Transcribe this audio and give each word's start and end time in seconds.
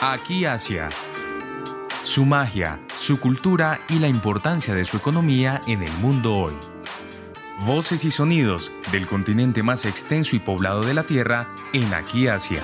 Aquí 0.00 0.44
Asia. 0.44 0.90
Su 2.04 2.24
magia, 2.24 2.78
su 3.00 3.18
cultura 3.18 3.80
y 3.88 3.98
la 3.98 4.06
importancia 4.06 4.72
de 4.72 4.84
su 4.84 4.96
economía 4.96 5.60
en 5.66 5.82
el 5.82 5.90
mundo 5.94 6.36
hoy. 6.36 6.54
Voces 7.66 8.04
y 8.04 8.12
sonidos 8.12 8.70
del 8.92 9.08
continente 9.08 9.64
más 9.64 9.84
extenso 9.84 10.36
y 10.36 10.38
poblado 10.38 10.82
de 10.82 10.94
la 10.94 11.02
Tierra 11.02 11.48
en 11.72 11.92
Aquí 11.94 12.28
Asia. 12.28 12.62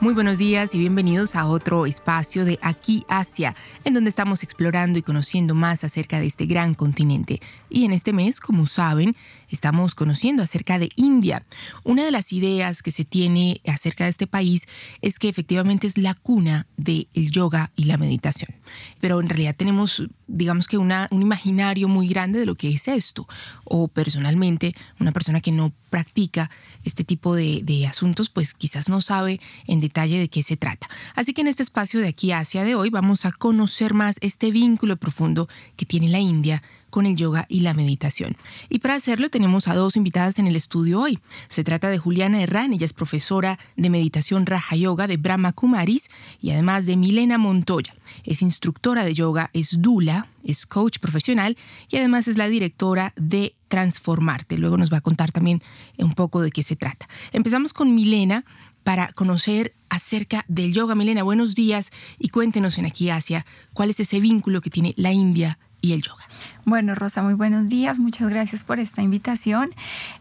Muy 0.00 0.14
buenos 0.14 0.38
días 0.38 0.74
y 0.74 0.78
bienvenidos 0.78 1.36
a 1.36 1.46
otro 1.46 1.84
espacio 1.84 2.46
de 2.46 2.58
Aquí 2.62 3.04
Asia, 3.06 3.54
en 3.84 3.92
donde 3.92 4.08
estamos 4.08 4.42
explorando 4.42 4.98
y 4.98 5.02
conociendo 5.02 5.54
más 5.54 5.84
acerca 5.84 6.18
de 6.18 6.26
este 6.26 6.46
gran 6.46 6.72
continente. 6.72 7.42
Y 7.68 7.84
en 7.84 7.92
este 7.92 8.14
mes, 8.14 8.40
como 8.40 8.66
saben, 8.66 9.14
estamos 9.50 9.94
conociendo 9.94 10.42
acerca 10.42 10.78
de 10.78 10.88
India. 10.96 11.44
Una 11.84 12.02
de 12.02 12.12
las 12.12 12.32
ideas 12.32 12.82
que 12.82 12.92
se 12.92 13.04
tiene 13.04 13.60
acerca 13.66 14.04
de 14.04 14.10
este 14.10 14.26
país 14.26 14.68
es 15.02 15.18
que 15.18 15.28
efectivamente 15.28 15.86
es 15.86 15.98
la 15.98 16.14
cuna 16.14 16.66
del 16.78 17.06
yoga 17.12 17.70
y 17.76 17.84
la 17.84 17.98
meditación. 17.98 18.54
Pero 19.00 19.20
en 19.20 19.28
realidad 19.28 19.54
tenemos, 19.54 20.08
digamos 20.30 20.66
que 20.66 20.78
un 20.78 20.92
imaginario 21.10 21.88
muy 21.88 22.08
grande 22.08 22.38
de 22.38 22.46
lo 22.46 22.54
que 22.54 22.70
es 22.70 22.88
esto. 22.88 23.28
O 23.64 23.88
personalmente, 23.88 24.74
una 24.98 25.12
persona 25.12 25.40
que 25.40 25.52
no 25.52 25.72
practica 25.90 26.50
este 26.84 27.04
tipo 27.04 27.34
de, 27.34 27.60
de 27.62 27.86
asuntos, 27.86 28.30
pues 28.30 28.54
quizás 28.54 28.88
no 28.88 29.00
sabe 29.00 29.40
en 29.66 29.80
detalle 29.80 30.18
de 30.18 30.28
qué 30.28 30.42
se 30.42 30.56
trata. 30.56 30.88
Así 31.14 31.32
que 31.32 31.40
en 31.40 31.48
este 31.48 31.62
espacio 31.62 32.00
de 32.00 32.08
aquí 32.08 32.32
hacia 32.32 32.62
de 32.62 32.74
hoy 32.74 32.90
vamos 32.90 33.24
a 33.26 33.32
conocer 33.32 33.92
más 33.92 34.16
este 34.20 34.50
vínculo 34.50 34.96
profundo 34.96 35.48
que 35.76 35.86
tiene 35.86 36.08
la 36.08 36.20
India 36.20 36.62
con 36.90 37.06
el 37.06 37.16
yoga 37.16 37.46
y 37.48 37.60
la 37.60 37.74
meditación. 37.74 38.36
Y 38.68 38.80
para 38.80 38.94
hacerlo 38.94 39.30
tenemos 39.30 39.68
a 39.68 39.74
dos 39.74 39.96
invitadas 39.96 40.38
en 40.38 40.46
el 40.46 40.56
estudio 40.56 41.00
hoy. 41.00 41.18
Se 41.48 41.64
trata 41.64 41.88
de 41.88 41.98
Juliana 41.98 42.42
Herrán, 42.42 42.72
ella 42.72 42.84
es 42.84 42.92
profesora 42.92 43.58
de 43.76 43.90
meditación 43.90 44.46
Raja 44.46 44.76
Yoga 44.76 45.06
de 45.06 45.16
Brahma 45.16 45.52
Kumaris 45.52 46.10
y 46.40 46.50
además 46.50 46.86
de 46.86 46.96
Milena 46.96 47.38
Montoya. 47.38 47.94
Es 48.24 48.42
instructora 48.42 49.04
de 49.04 49.14
yoga, 49.14 49.50
es 49.52 49.80
dula, 49.80 50.28
es 50.44 50.66
coach 50.66 50.98
profesional 50.98 51.56
y 51.88 51.96
además 51.96 52.28
es 52.28 52.36
la 52.36 52.48
directora 52.48 53.12
de 53.16 53.54
Transformarte. 53.68 54.58
Luego 54.58 54.76
nos 54.76 54.92
va 54.92 54.96
a 54.96 55.00
contar 55.00 55.30
también 55.30 55.62
un 55.98 56.14
poco 56.14 56.40
de 56.42 56.50
qué 56.50 56.64
se 56.64 56.74
trata. 56.74 57.08
Empezamos 57.32 57.72
con 57.72 57.94
Milena 57.94 58.44
para 58.82 59.12
conocer 59.12 59.74
acerca 59.88 60.44
del 60.48 60.72
yoga. 60.72 60.94
Milena, 60.94 61.22
buenos 61.22 61.54
días 61.54 61.90
y 62.18 62.28
cuéntenos 62.28 62.78
en 62.78 62.86
Aquí 62.86 63.10
Asia 63.10 63.46
cuál 63.72 63.90
es 63.90 64.00
ese 64.00 64.20
vínculo 64.20 64.60
que 64.60 64.70
tiene 64.70 64.94
la 64.96 65.12
India 65.12 65.58
y 65.80 65.92
el 65.92 66.02
yoga. 66.02 66.24
Bueno, 66.66 66.94
Rosa, 66.94 67.22
muy 67.22 67.32
buenos 67.32 67.68
días. 67.68 67.98
Muchas 67.98 68.28
gracias 68.28 68.64
por 68.64 68.80
esta 68.80 69.00
invitación. 69.00 69.70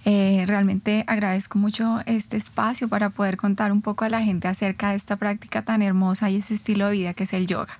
Eh, 0.05 0.45
realmente 0.47 1.03
agradezco 1.05 1.59
mucho 1.59 1.99
este 2.05 2.37
espacio 2.37 2.87
para 2.87 3.09
poder 3.09 3.35
contar 3.35 3.73
un 3.73 3.81
poco 3.81 4.05
a 4.05 4.09
la 4.09 4.21
gente 4.21 4.47
acerca 4.47 4.91
de 4.91 4.95
esta 4.95 5.17
práctica 5.17 5.63
tan 5.63 5.81
hermosa 5.81 6.29
y 6.29 6.37
ese 6.37 6.53
estilo 6.53 6.87
de 6.87 6.93
vida 6.93 7.13
que 7.13 7.25
es 7.25 7.33
el 7.33 7.45
yoga. 7.45 7.77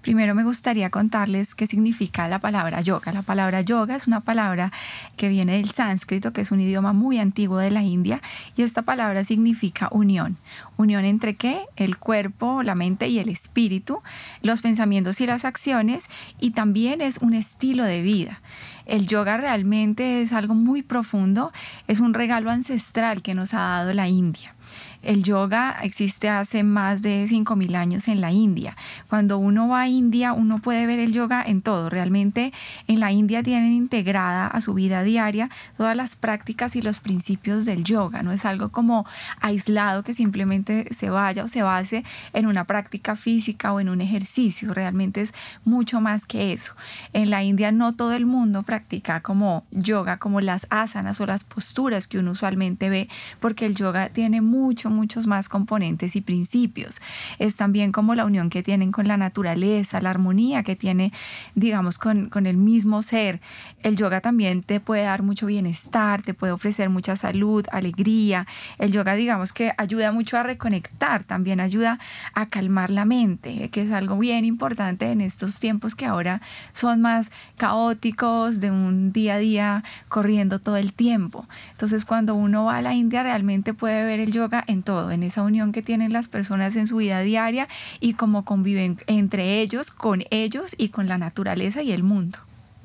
Primero 0.00 0.34
me 0.34 0.42
gustaría 0.42 0.88
contarles 0.88 1.54
qué 1.54 1.66
significa 1.66 2.28
la 2.28 2.38
palabra 2.38 2.80
yoga. 2.80 3.12
La 3.12 3.22
palabra 3.22 3.60
yoga 3.60 3.96
es 3.96 4.06
una 4.06 4.20
palabra 4.20 4.72
que 5.18 5.28
viene 5.28 5.58
del 5.58 5.70
sánscrito, 5.70 6.32
que 6.32 6.40
es 6.40 6.50
un 6.50 6.60
idioma 6.60 6.94
muy 6.94 7.18
antiguo 7.18 7.58
de 7.58 7.70
la 7.70 7.82
India, 7.82 8.22
y 8.56 8.62
esta 8.62 8.82
palabra 8.82 9.22
significa 9.22 9.88
unión. 9.90 10.38
Unión 10.78 11.04
entre 11.04 11.36
qué? 11.36 11.62
El 11.76 11.98
cuerpo, 11.98 12.62
la 12.62 12.74
mente 12.74 13.08
y 13.08 13.18
el 13.18 13.28
espíritu, 13.28 14.00
los 14.42 14.62
pensamientos 14.62 15.20
y 15.20 15.26
las 15.26 15.44
acciones, 15.44 16.04
y 16.40 16.52
también 16.52 17.02
es 17.02 17.18
un 17.18 17.34
estilo 17.34 17.84
de 17.84 17.97
vida. 18.02 18.40
El 18.86 19.06
yoga 19.06 19.36
realmente 19.36 20.22
es 20.22 20.32
algo 20.32 20.54
muy 20.54 20.82
profundo, 20.82 21.52
es 21.86 22.00
un 22.00 22.14
regalo 22.14 22.50
ancestral 22.50 23.22
que 23.22 23.34
nos 23.34 23.54
ha 23.54 23.58
dado 23.58 23.92
la 23.92 24.08
India. 24.08 24.54
El 25.02 25.22
yoga 25.22 25.76
existe 25.82 26.28
hace 26.28 26.62
más 26.64 27.02
de 27.02 27.24
5.000 27.24 27.76
años 27.76 28.08
en 28.08 28.20
la 28.20 28.32
India. 28.32 28.76
Cuando 29.08 29.38
uno 29.38 29.68
va 29.68 29.82
a 29.82 29.88
India, 29.88 30.32
uno 30.32 30.58
puede 30.58 30.86
ver 30.86 30.98
el 30.98 31.12
yoga 31.12 31.42
en 31.46 31.62
todo. 31.62 31.88
Realmente 31.88 32.52
en 32.88 32.98
la 32.98 33.12
India 33.12 33.42
tienen 33.42 33.72
integrada 33.72 34.46
a 34.48 34.60
su 34.60 34.74
vida 34.74 35.02
diaria 35.02 35.50
todas 35.76 35.96
las 35.96 36.16
prácticas 36.16 36.74
y 36.74 36.82
los 36.82 37.00
principios 37.00 37.64
del 37.64 37.84
yoga. 37.84 38.22
No 38.22 38.32
es 38.32 38.44
algo 38.44 38.70
como 38.70 39.06
aislado 39.40 40.02
que 40.02 40.14
simplemente 40.14 40.92
se 40.92 41.10
vaya 41.10 41.44
o 41.44 41.48
se 41.48 41.62
base 41.62 42.04
en 42.32 42.46
una 42.46 42.64
práctica 42.64 43.14
física 43.14 43.72
o 43.72 43.80
en 43.80 43.88
un 43.88 44.00
ejercicio. 44.00 44.74
Realmente 44.74 45.22
es 45.22 45.32
mucho 45.64 46.00
más 46.00 46.26
que 46.26 46.52
eso. 46.52 46.74
En 47.12 47.30
la 47.30 47.42
India 47.44 47.72
no 47.72 47.94
todo 47.94 48.12
el 48.14 48.26
mundo 48.26 48.62
practica 48.64 49.20
como 49.20 49.64
yoga, 49.70 50.18
como 50.18 50.40
las 50.40 50.66
asanas 50.70 51.20
o 51.20 51.26
las 51.26 51.44
posturas 51.44 52.08
que 52.08 52.18
uno 52.18 52.32
usualmente 52.32 52.90
ve, 52.90 53.08
porque 53.40 53.66
el 53.66 53.74
yoga 53.74 54.08
tiene 54.08 54.40
mucho 54.40 54.87
muchos 54.90 55.26
más 55.26 55.48
componentes 55.48 56.16
y 56.16 56.20
principios. 56.20 57.00
Es 57.38 57.56
también 57.56 57.92
como 57.92 58.14
la 58.14 58.24
unión 58.24 58.50
que 58.50 58.62
tienen 58.62 58.92
con 58.92 59.08
la 59.08 59.16
naturaleza, 59.16 60.00
la 60.00 60.10
armonía 60.10 60.62
que 60.62 60.76
tiene, 60.76 61.12
digamos, 61.54 61.98
con, 61.98 62.28
con 62.28 62.46
el 62.46 62.56
mismo 62.56 63.02
ser. 63.02 63.40
El 63.82 63.96
yoga 63.96 64.20
también 64.20 64.62
te 64.62 64.80
puede 64.80 65.02
dar 65.02 65.22
mucho 65.22 65.46
bienestar, 65.46 66.22
te 66.22 66.34
puede 66.34 66.52
ofrecer 66.52 66.90
mucha 66.90 67.16
salud, 67.16 67.64
alegría. 67.70 68.46
El 68.78 68.92
yoga, 68.92 69.14
digamos, 69.14 69.52
que 69.52 69.72
ayuda 69.78 70.12
mucho 70.12 70.36
a 70.36 70.42
reconectar, 70.42 71.24
también 71.24 71.60
ayuda 71.60 71.98
a 72.34 72.46
calmar 72.46 72.90
la 72.90 73.04
mente, 73.04 73.68
que 73.70 73.82
es 73.82 73.92
algo 73.92 74.18
bien 74.18 74.44
importante 74.44 75.10
en 75.10 75.20
estos 75.20 75.58
tiempos 75.60 75.94
que 75.94 76.06
ahora 76.06 76.40
son 76.72 77.00
más 77.00 77.30
caóticos, 77.56 78.60
de 78.60 78.70
un 78.70 79.12
día 79.12 79.34
a 79.34 79.38
día 79.38 79.84
corriendo 80.08 80.58
todo 80.58 80.76
el 80.76 80.92
tiempo. 80.92 81.46
Entonces, 81.72 82.04
cuando 82.04 82.34
uno 82.34 82.64
va 82.64 82.76
a 82.76 82.82
la 82.82 82.94
India, 82.94 83.22
realmente 83.22 83.74
puede 83.74 84.04
ver 84.04 84.20
el 84.20 84.32
yoga 84.32 84.64
en 84.66 84.77
todo, 84.82 85.10
en 85.10 85.22
esa 85.22 85.42
unión 85.42 85.72
que 85.72 85.82
tienen 85.82 86.12
las 86.12 86.28
personas 86.28 86.76
en 86.76 86.86
su 86.86 86.96
vida 86.96 87.20
diaria 87.20 87.68
y 88.00 88.14
cómo 88.14 88.44
conviven 88.44 88.98
entre 89.06 89.60
ellos, 89.60 89.90
con 89.90 90.24
ellos 90.30 90.74
y 90.78 90.88
con 90.88 91.08
la 91.08 91.18
naturaleza 91.18 91.82
y 91.82 91.92
el 91.92 92.02
mundo. 92.02 92.38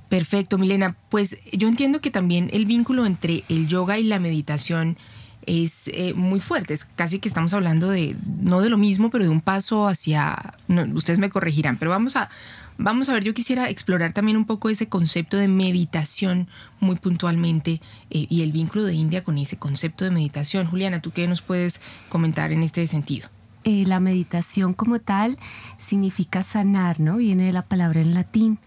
Perfecto, 0.10 0.58
Milena. 0.58 0.96
Pues 1.10 1.40
yo 1.52 1.68
entiendo 1.68 2.00
que 2.00 2.12
también 2.12 2.50
el 2.54 2.66
vínculo 2.66 3.06
entre 3.06 3.44
el 3.50 3.68
yoga 3.68 3.98
y 3.98 4.04
la 4.04 4.20
meditación 4.20 4.98
es 5.46 5.88
eh, 5.88 6.14
muy 6.14 6.40
fuerte. 6.40 6.74
Es 6.74 6.86
casi 6.86 7.20
que 7.20 7.28
estamos 7.28 7.54
hablando 7.54 7.90
de, 7.90 8.16
no 8.42 8.62
de 8.62 8.70
lo 8.70 8.78
mismo, 8.78 9.10
pero 9.10 9.24
de 9.24 9.30
un 9.30 9.42
paso 9.42 9.88
hacia, 9.88 10.56
ustedes 10.94 11.20
me 11.20 11.30
corregirán, 11.30 11.78
pero 11.78 11.92
vamos 11.92 12.16
a, 12.16 12.30
Vamos 12.78 13.08
a 13.08 13.14
ver, 13.14 13.24
yo 13.24 13.34
quisiera 13.34 13.70
explorar 13.70 14.14
también 14.14 14.36
un 14.36 14.46
poco 14.46 14.70
ese 14.70 14.90
concepto 14.90 15.38
de 15.38 15.48
meditación 15.48 16.48
muy 16.80 16.96
puntualmente 16.96 17.82
eh, 18.10 18.26
y 18.30 18.42
el 18.42 18.52
vínculo 18.52 18.84
de 18.84 18.94
India 18.96 19.24
con 19.24 19.38
ese 19.38 19.58
concepto 19.58 20.06
de 20.06 20.12
meditación. 20.12 20.68
Juliana, 20.68 21.02
¿tú 21.02 21.12
qué 21.12 21.28
nos 21.28 21.42
puedes 21.42 21.82
comentar 22.10 22.52
en 22.52 22.64
este 22.64 22.86
sentido? 22.88 23.30
Eh, 23.64 23.86
la 23.86 24.00
meditación 24.02 24.74
como 24.74 25.00
tal 25.00 25.38
significa 25.78 26.44
sanar, 26.44 27.00
¿no? 27.00 27.18
Viene 27.18 27.46
de 27.46 27.54
la 27.54 27.62
palabra 27.62 28.02
en 28.02 28.14
latín. 28.14 28.60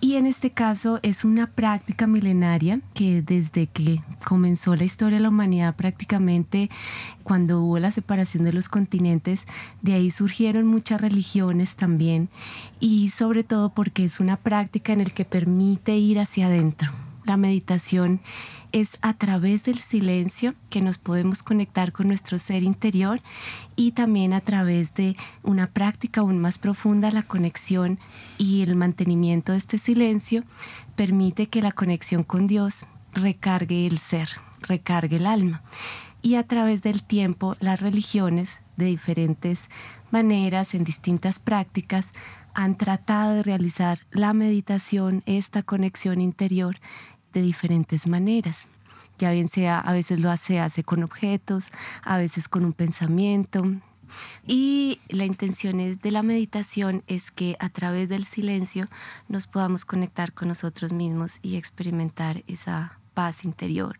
Y 0.00 0.14
en 0.14 0.26
este 0.26 0.50
caso 0.50 1.00
es 1.02 1.24
una 1.24 1.48
práctica 1.48 2.06
milenaria 2.06 2.80
que 2.94 3.20
desde 3.20 3.66
que 3.66 4.00
comenzó 4.24 4.76
la 4.76 4.84
historia 4.84 5.16
de 5.18 5.22
la 5.22 5.28
humanidad 5.28 5.74
prácticamente 5.74 6.70
cuando 7.24 7.60
hubo 7.60 7.80
la 7.80 7.90
separación 7.90 8.44
de 8.44 8.52
los 8.52 8.68
continentes, 8.68 9.44
de 9.82 9.94
ahí 9.94 10.12
surgieron 10.12 10.66
muchas 10.66 11.00
religiones 11.00 11.74
también 11.74 12.28
y 12.78 13.10
sobre 13.10 13.42
todo 13.42 13.70
porque 13.70 14.04
es 14.04 14.20
una 14.20 14.36
práctica 14.36 14.92
en 14.92 15.00
el 15.00 15.12
que 15.12 15.24
permite 15.24 15.96
ir 15.96 16.20
hacia 16.20 16.46
adentro. 16.46 16.92
La 17.24 17.36
meditación 17.36 18.20
es 18.72 18.98
a 19.00 19.14
través 19.14 19.64
del 19.64 19.78
silencio 19.78 20.54
que 20.70 20.80
nos 20.80 20.98
podemos 20.98 21.42
conectar 21.42 21.92
con 21.92 22.08
nuestro 22.08 22.38
ser 22.38 22.62
interior 22.62 23.20
y 23.76 23.92
también 23.92 24.32
a 24.32 24.40
través 24.40 24.94
de 24.94 25.16
una 25.42 25.66
práctica 25.68 26.20
aún 26.20 26.38
más 26.38 26.58
profunda, 26.58 27.10
la 27.10 27.22
conexión 27.22 27.98
y 28.36 28.62
el 28.62 28.76
mantenimiento 28.76 29.52
de 29.52 29.58
este 29.58 29.78
silencio 29.78 30.44
permite 30.96 31.46
que 31.46 31.62
la 31.62 31.72
conexión 31.72 32.22
con 32.22 32.46
Dios 32.46 32.86
recargue 33.12 33.86
el 33.86 33.98
ser, 33.98 34.28
recargue 34.60 35.16
el 35.16 35.26
alma. 35.26 35.62
Y 36.20 36.34
a 36.34 36.42
través 36.42 36.82
del 36.82 37.04
tiempo 37.04 37.56
las 37.60 37.80
religiones 37.80 38.62
de 38.76 38.86
diferentes 38.86 39.68
maneras, 40.10 40.74
en 40.74 40.84
distintas 40.84 41.38
prácticas, 41.38 42.12
han 42.54 42.76
tratado 42.76 43.34
de 43.34 43.44
realizar 43.44 44.00
la 44.10 44.32
meditación, 44.32 45.22
esta 45.26 45.62
conexión 45.62 46.20
interior 46.20 46.80
de 47.38 47.44
diferentes 47.44 48.06
maneras. 48.06 48.66
Ya 49.18 49.30
bien 49.32 49.48
sea, 49.48 49.78
a 49.80 49.92
veces 49.92 50.20
lo 50.20 50.30
hace, 50.30 50.60
hace 50.60 50.84
con 50.84 51.02
objetos, 51.02 51.70
a 52.04 52.18
veces 52.18 52.48
con 52.48 52.64
un 52.64 52.72
pensamiento. 52.72 53.64
Y 54.46 55.00
la 55.08 55.24
intención 55.24 55.98
de 56.00 56.10
la 56.10 56.22
meditación 56.22 57.02
es 57.06 57.30
que 57.30 57.56
a 57.58 57.68
través 57.68 58.08
del 58.08 58.24
silencio 58.24 58.88
nos 59.28 59.46
podamos 59.46 59.84
conectar 59.84 60.32
con 60.32 60.48
nosotros 60.48 60.92
mismos 60.92 61.38
y 61.42 61.56
experimentar 61.56 62.42
esa 62.46 62.98
paz 63.18 63.44
interior. 63.44 63.98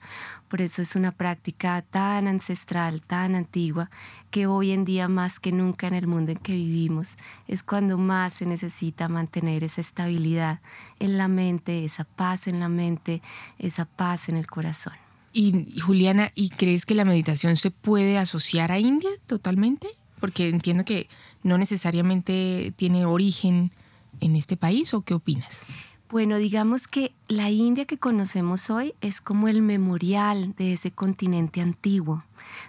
Por 0.48 0.62
eso 0.62 0.80
es 0.80 0.94
una 0.94 1.10
práctica 1.10 1.82
tan 1.82 2.28
ancestral, 2.28 3.02
tan 3.02 3.34
antigua, 3.34 3.90
que 4.30 4.46
hoy 4.46 4.70
en 4.70 4.84
día 4.84 5.08
más 5.08 5.40
que 5.40 5.50
nunca 5.50 5.88
en 5.88 5.94
el 5.94 6.06
mundo 6.06 6.30
en 6.30 6.38
que 6.38 6.52
vivimos 6.52 7.08
es 7.48 7.64
cuando 7.64 7.98
más 7.98 8.34
se 8.34 8.46
necesita 8.46 9.08
mantener 9.08 9.64
esa 9.64 9.80
estabilidad 9.80 10.60
en 11.00 11.18
la 11.18 11.26
mente, 11.26 11.84
esa 11.84 12.04
paz 12.04 12.46
en 12.46 12.60
la 12.60 12.68
mente, 12.68 13.20
esa 13.58 13.86
paz 13.86 14.28
en 14.28 14.36
el 14.36 14.46
corazón. 14.46 14.92
Y 15.32 15.66
Juliana, 15.80 16.30
¿y 16.36 16.50
crees 16.50 16.86
que 16.86 16.94
la 16.94 17.04
meditación 17.04 17.56
se 17.56 17.72
puede 17.72 18.18
asociar 18.18 18.70
a 18.70 18.78
India 18.78 19.10
totalmente? 19.26 19.88
Porque 20.20 20.48
entiendo 20.48 20.84
que 20.84 21.08
no 21.42 21.58
necesariamente 21.58 22.72
tiene 22.76 23.04
origen 23.04 23.72
en 24.20 24.36
este 24.36 24.56
país, 24.56 24.94
¿o 24.94 25.02
qué 25.02 25.14
opinas? 25.14 25.64
Bueno, 26.10 26.38
digamos 26.38 26.88
que 26.88 27.12
la 27.28 27.50
India 27.50 27.84
que 27.84 27.98
conocemos 27.98 28.70
hoy 28.70 28.94
es 29.02 29.20
como 29.20 29.46
el 29.46 29.60
memorial 29.60 30.54
de 30.56 30.72
ese 30.72 30.90
continente 30.90 31.60
antiguo, 31.60 32.24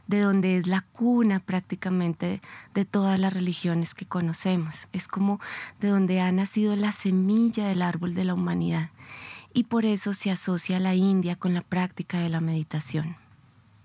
de 0.08 0.20
donde 0.20 0.58
es 0.58 0.68
la 0.68 0.82
cuna 0.82 1.40
prácticamente 1.40 2.42
de 2.74 2.84
todas 2.84 3.18
las 3.18 3.34
religiones 3.34 3.96
que 3.96 4.06
conocemos. 4.06 4.90
Es 4.92 5.08
como 5.08 5.40
de 5.80 5.88
donde 5.88 6.20
ha 6.20 6.30
nacido 6.34 6.76
la 6.76 6.92
semilla 6.92 7.66
del 7.66 7.82
árbol 7.82 8.14
de 8.14 8.26
la 8.26 8.34
humanidad. 8.34 8.90
Y 9.54 9.64
por 9.64 9.86
eso 9.86 10.14
se 10.14 10.32
asocia 10.32 10.78
la 10.82 10.96
India 10.96 11.38
con 11.38 11.54
la 11.54 11.62
práctica 11.62 12.20
de 12.20 12.28
la 12.28 12.42
meditación. 12.42 13.16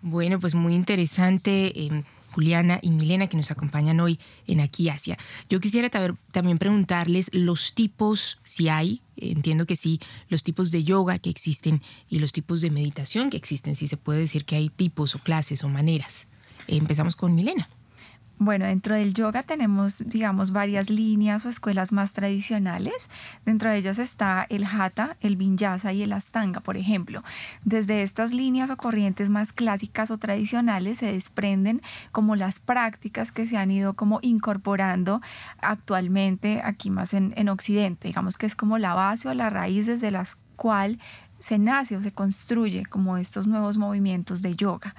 Bueno, 0.02 0.40
pues 0.40 0.56
muy 0.56 0.74
interesante. 0.74 1.72
Eh, 1.80 2.02
Juliana 2.34 2.80
y 2.82 2.90
Milena 2.90 3.28
que 3.28 3.36
nos 3.36 3.50
acompañan 3.50 4.00
hoy 4.00 4.18
en 4.46 4.60
Aquí 4.60 4.88
Asia. 4.88 5.16
Yo 5.48 5.60
quisiera 5.60 5.88
también 6.32 6.58
preguntarles 6.58 7.30
los 7.32 7.74
tipos, 7.74 8.38
si 8.42 8.68
hay, 8.68 9.02
entiendo 9.16 9.66
que 9.66 9.76
sí, 9.76 10.00
los 10.28 10.42
tipos 10.42 10.70
de 10.70 10.84
yoga 10.84 11.18
que 11.18 11.30
existen 11.30 11.82
y 12.08 12.18
los 12.18 12.32
tipos 12.32 12.60
de 12.60 12.70
meditación 12.70 13.30
que 13.30 13.36
existen, 13.36 13.76
si 13.76 13.86
se 13.86 13.96
puede 13.96 14.20
decir 14.20 14.44
que 14.44 14.56
hay 14.56 14.68
tipos 14.68 15.14
o 15.14 15.20
clases 15.20 15.62
o 15.62 15.68
maneras. 15.68 16.28
Empezamos 16.66 17.14
con 17.14 17.34
Milena. 17.34 17.68
Bueno, 18.38 18.66
dentro 18.66 18.96
del 18.96 19.14
yoga 19.14 19.44
tenemos, 19.44 20.02
digamos, 20.06 20.50
varias 20.50 20.90
líneas 20.90 21.46
o 21.46 21.48
escuelas 21.48 21.92
más 21.92 22.12
tradicionales. 22.12 23.08
Dentro 23.46 23.70
de 23.70 23.78
ellas 23.78 23.98
está 23.98 24.44
el 24.48 24.64
hatha, 24.64 25.16
el 25.20 25.36
vinyasa 25.36 25.92
y 25.92 26.02
el 26.02 26.12
astanga, 26.12 26.60
por 26.60 26.76
ejemplo. 26.76 27.22
Desde 27.64 28.02
estas 28.02 28.32
líneas 28.32 28.70
o 28.70 28.76
corrientes 28.76 29.30
más 29.30 29.52
clásicas 29.52 30.10
o 30.10 30.18
tradicionales 30.18 30.98
se 30.98 31.12
desprenden 31.12 31.80
como 32.10 32.34
las 32.34 32.58
prácticas 32.58 33.30
que 33.30 33.46
se 33.46 33.56
han 33.56 33.70
ido 33.70 33.94
como 33.94 34.18
incorporando 34.20 35.20
actualmente 35.60 36.60
aquí 36.64 36.90
más 36.90 37.14
en, 37.14 37.34
en 37.36 37.48
Occidente. 37.48 38.08
Digamos 38.08 38.36
que 38.36 38.46
es 38.46 38.56
como 38.56 38.78
la 38.78 38.94
base 38.94 39.28
o 39.28 39.34
la 39.34 39.48
raíz 39.48 39.86
desde 39.86 40.10
la 40.10 40.26
cual 40.56 40.98
se 41.44 41.58
nace 41.58 41.94
o 41.96 42.02
se 42.02 42.10
construye 42.10 42.86
como 42.86 43.18
estos 43.18 43.46
nuevos 43.46 43.76
movimientos 43.76 44.40
de 44.40 44.56
yoga 44.56 44.94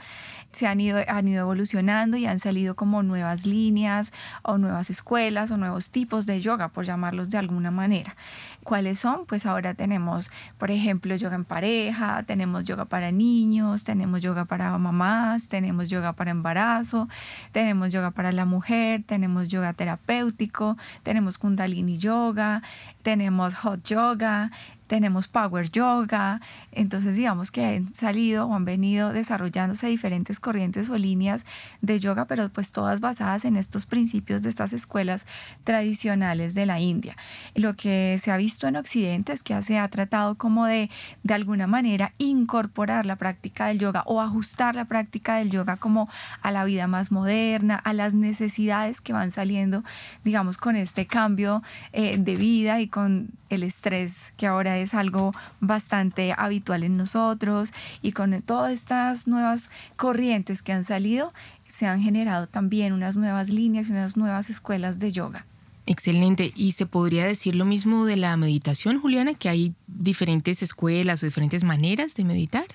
se 0.56 0.68
han 0.68 0.80
ido, 0.80 1.00
han 1.08 1.28
ido 1.28 1.42
evolucionando 1.42 2.18
y 2.18 2.26
han 2.26 2.40
salido 2.40 2.76
como 2.76 3.04
nuevas 3.04 3.46
líneas 3.46 4.14
o 4.42 4.58
nuevas 4.58 4.90
escuelas 4.90 5.52
o 5.52 5.58
nuevos 5.58 5.90
tipos 5.90 6.26
de 6.26 6.40
yoga, 6.40 6.70
por 6.70 6.86
llamarlos 6.86 7.30
de 7.30 7.38
alguna 7.38 7.72
manera. 7.72 8.16
¿Cuáles 8.64 9.00
son? 9.00 9.26
Pues 9.26 9.46
ahora 9.46 9.74
tenemos, 9.74 10.32
por 10.58 10.72
ejemplo, 10.72 11.16
yoga 11.16 11.36
en 11.36 11.46
pareja, 11.46 12.24
tenemos 12.24 12.66
yoga 12.66 12.86
para 12.86 13.12
niños, 13.12 13.84
tenemos 13.84 14.22
yoga 14.22 14.46
para 14.46 14.76
mamás, 14.78 15.50
tenemos 15.50 15.90
yoga 15.90 16.14
para 16.14 16.32
embarazo, 16.32 17.10
tenemos 17.52 17.92
yoga 17.92 18.12
para 18.12 18.32
la 18.32 18.46
mujer, 18.46 19.04
tenemos 19.06 19.50
yoga 19.50 19.74
terapéutico, 19.74 20.78
tenemos 21.04 21.38
kundalini 21.38 21.98
yoga, 21.98 22.64
tenemos 23.04 23.54
hot 23.56 23.84
yoga, 23.84 24.52
tenemos 24.88 25.28
Power 25.28 25.70
Yoga, 25.72 26.42
entonces 26.72 27.16
digamos 27.16 27.52
que 27.52 27.66
han 27.66 27.94
salido 27.94 28.48
o 28.48 28.54
han 28.54 28.66
venido 28.66 29.14
desarrollándose 29.14 29.88
diferentes 29.88 30.40
corrientes 30.40 30.90
o 30.90 30.98
líneas 30.98 31.46
de 31.82 32.00
yoga, 32.00 32.26
pero 32.26 32.50
pues 32.50 32.72
todas 32.72 33.00
basadas 33.00 33.46
en 33.46 33.58
estos 33.58 33.86
principios 33.86 34.44
de 34.44 34.50
estas 34.50 34.74
escuelas 34.74 35.26
tradicionales 35.64 36.54
de 36.54 36.66
la 36.66 36.80
India. 36.80 37.16
Lo 37.56 37.74
que 37.74 38.20
se 38.22 38.32
ha 38.32 38.38
visto 38.38 38.68
en 38.68 38.76
Occidente 38.76 39.34
es 39.34 39.44
que 39.44 39.62
se 39.64 39.80
ha 39.80 39.88
tratado 39.88 40.36
como 40.36 40.66
de 40.66 40.90
de 41.24 41.34
alguna 41.34 41.68
manera 41.68 42.14
incorporar 42.18 43.06
la 43.06 43.16
práctica 43.16 43.68
del 43.68 43.80
yoga 43.80 44.04
o 44.06 44.22
ajustar 44.22 44.76
la 44.76 44.86
práctica 44.86 45.38
del 45.38 45.50
yoga 45.50 45.78
como 45.78 46.10
a 46.42 46.52
la 46.52 46.66
vida 46.66 46.88
más 46.88 47.12
moderna, 47.12 47.76
a 47.76 47.94
las 47.94 48.14
necesidades 48.14 49.02
que 49.02 49.14
van 49.14 49.32
saliendo, 49.32 49.84
digamos, 50.24 50.58
con 50.58 50.76
este 50.76 51.08
cambio 51.08 51.64
eh, 51.94 52.18
de 52.18 52.36
vida 52.36 52.80
y 52.82 52.88
con 52.88 53.30
el 53.50 53.64
estrés 53.64 54.14
que 54.38 54.48
ahora 54.48 54.78
es 54.78 54.94
algo 54.94 55.34
bastante 55.60 56.34
habitual 56.38 56.84
en 56.84 56.98
nosotros 56.98 57.72
y 58.02 58.12
con 58.12 58.42
todas 58.42 58.74
estas 58.74 59.28
nuevas 59.28 59.70
corrientes 59.96 60.62
que 60.62 60.74
han 60.74 60.84
salido, 60.84 61.34
se 61.68 61.86
han 61.86 62.02
generado 62.02 62.48
también 62.48 62.94
unas 62.94 63.18
nuevas 63.18 63.50
líneas 63.50 63.88
y 63.90 63.92
unas 63.92 64.18
nuevas 64.18 64.50
escuelas 64.50 65.00
de 65.00 65.12
yoga. 65.12 65.46
Excelente. 65.88 66.52
¿Y 66.56 66.72
se 66.72 66.86
podría 66.86 67.26
decir 67.26 67.56
lo 67.56 67.66
mismo 67.66 68.06
de 68.06 68.18
la 68.18 68.36
meditación, 68.38 69.00
Juliana, 69.00 69.36
que 69.36 69.50
hay 69.50 69.74
diferentes 69.88 70.64
escuelas 70.64 71.22
o 71.22 71.28
diferentes 71.28 71.64
maneras 71.64 72.16
de 72.16 72.26
meditar? 72.26 72.66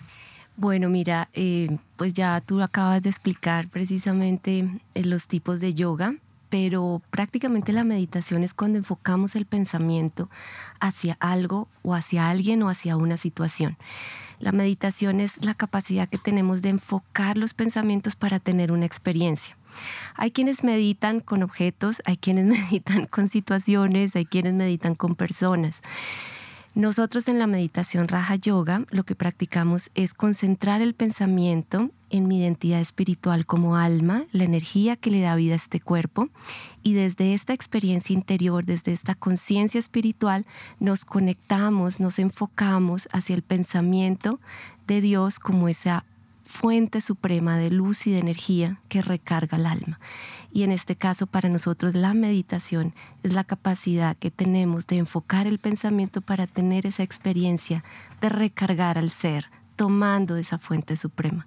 Bueno, 0.56 0.88
mira, 0.88 1.28
eh, 1.32 1.78
pues 1.96 2.12
ya 2.12 2.40
tú 2.40 2.62
acabas 2.62 3.02
de 3.02 3.08
explicar 3.08 3.68
precisamente 3.68 4.68
eh, 4.94 5.04
los 5.04 5.26
tipos 5.26 5.60
de 5.60 5.74
yoga 5.74 6.14
pero 6.50 7.00
prácticamente 7.10 7.72
la 7.72 7.84
meditación 7.84 8.44
es 8.44 8.52
cuando 8.52 8.78
enfocamos 8.78 9.36
el 9.36 9.46
pensamiento 9.46 10.28
hacia 10.80 11.16
algo 11.20 11.68
o 11.82 11.94
hacia 11.94 12.28
alguien 12.28 12.62
o 12.62 12.68
hacia 12.68 12.96
una 12.96 13.16
situación. 13.16 13.78
La 14.40 14.52
meditación 14.52 15.20
es 15.20 15.42
la 15.42 15.54
capacidad 15.54 16.08
que 16.08 16.18
tenemos 16.18 16.60
de 16.60 16.70
enfocar 16.70 17.36
los 17.36 17.54
pensamientos 17.54 18.16
para 18.16 18.40
tener 18.40 18.72
una 18.72 18.86
experiencia. 18.86 19.56
Hay 20.16 20.30
quienes 20.30 20.64
meditan 20.64 21.20
con 21.20 21.42
objetos, 21.42 22.02
hay 22.04 22.16
quienes 22.16 22.46
meditan 22.70 23.06
con 23.06 23.28
situaciones, 23.28 24.16
hay 24.16 24.26
quienes 24.26 24.54
meditan 24.54 24.94
con 24.94 25.14
personas. 25.14 25.82
Nosotros 26.74 27.26
en 27.26 27.40
la 27.40 27.48
meditación 27.48 28.06
Raja 28.06 28.36
Yoga 28.36 28.84
lo 28.90 29.02
que 29.02 29.16
practicamos 29.16 29.90
es 29.96 30.14
concentrar 30.14 30.80
el 30.82 30.94
pensamiento 30.94 31.90
en 32.10 32.28
mi 32.28 32.40
identidad 32.40 32.80
espiritual 32.80 33.44
como 33.44 33.76
alma, 33.76 34.24
la 34.30 34.44
energía 34.44 34.94
que 34.94 35.10
le 35.10 35.20
da 35.20 35.34
vida 35.34 35.54
a 35.54 35.56
este 35.56 35.80
cuerpo, 35.80 36.28
y 36.82 36.94
desde 36.94 37.34
esta 37.34 37.54
experiencia 37.54 38.14
interior, 38.14 38.64
desde 38.64 38.92
esta 38.92 39.16
conciencia 39.16 39.80
espiritual, 39.80 40.46
nos 40.78 41.04
conectamos, 41.04 41.98
nos 41.98 42.20
enfocamos 42.20 43.08
hacia 43.12 43.34
el 43.34 43.42
pensamiento 43.42 44.38
de 44.86 45.00
Dios 45.00 45.40
como 45.40 45.68
esa 45.68 46.04
fuente 46.42 47.00
suprema 47.00 47.58
de 47.58 47.70
luz 47.70 48.06
y 48.06 48.12
de 48.12 48.18
energía 48.18 48.80
que 48.88 49.02
recarga 49.02 49.56
el 49.56 49.66
alma. 49.66 50.00
Y 50.52 50.64
en 50.64 50.72
este 50.72 50.96
caso 50.96 51.26
para 51.26 51.48
nosotros 51.48 51.94
la 51.94 52.14
meditación 52.14 52.94
es 53.22 53.32
la 53.32 53.44
capacidad 53.44 54.16
que 54.16 54.30
tenemos 54.30 54.86
de 54.86 54.96
enfocar 54.96 55.46
el 55.46 55.58
pensamiento 55.58 56.20
para 56.20 56.46
tener 56.46 56.86
esa 56.86 57.02
experiencia 57.02 57.84
de 58.20 58.28
recargar 58.28 58.98
al 58.98 59.10
ser, 59.10 59.46
tomando 59.76 60.36
esa 60.36 60.58
fuente 60.58 60.96
suprema. 60.96 61.46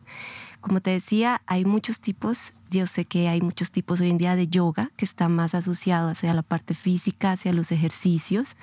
Como 0.61 0.79
te 0.79 0.91
decía, 0.91 1.41
hay 1.45 1.65
muchos 1.65 1.99
tipos, 1.99 2.53
yo 2.71 2.87
sé 2.87 3.03
que 3.03 3.27
hay 3.27 3.41
muchos 3.41 3.71
tipos 3.71 3.99
hoy 3.99 4.09
en 4.09 4.17
día 4.17 4.37
de 4.37 4.47
yoga 4.47 4.91
que 4.95 5.03
están 5.03 5.35
más 5.35 5.53
asociados 5.55 6.13
hacia 6.13 6.33
la 6.33 6.41
parte 6.41 6.73
física, 6.73 7.33
hacia 7.33 7.51
los 7.51 7.73
ejercicios. 7.73 8.55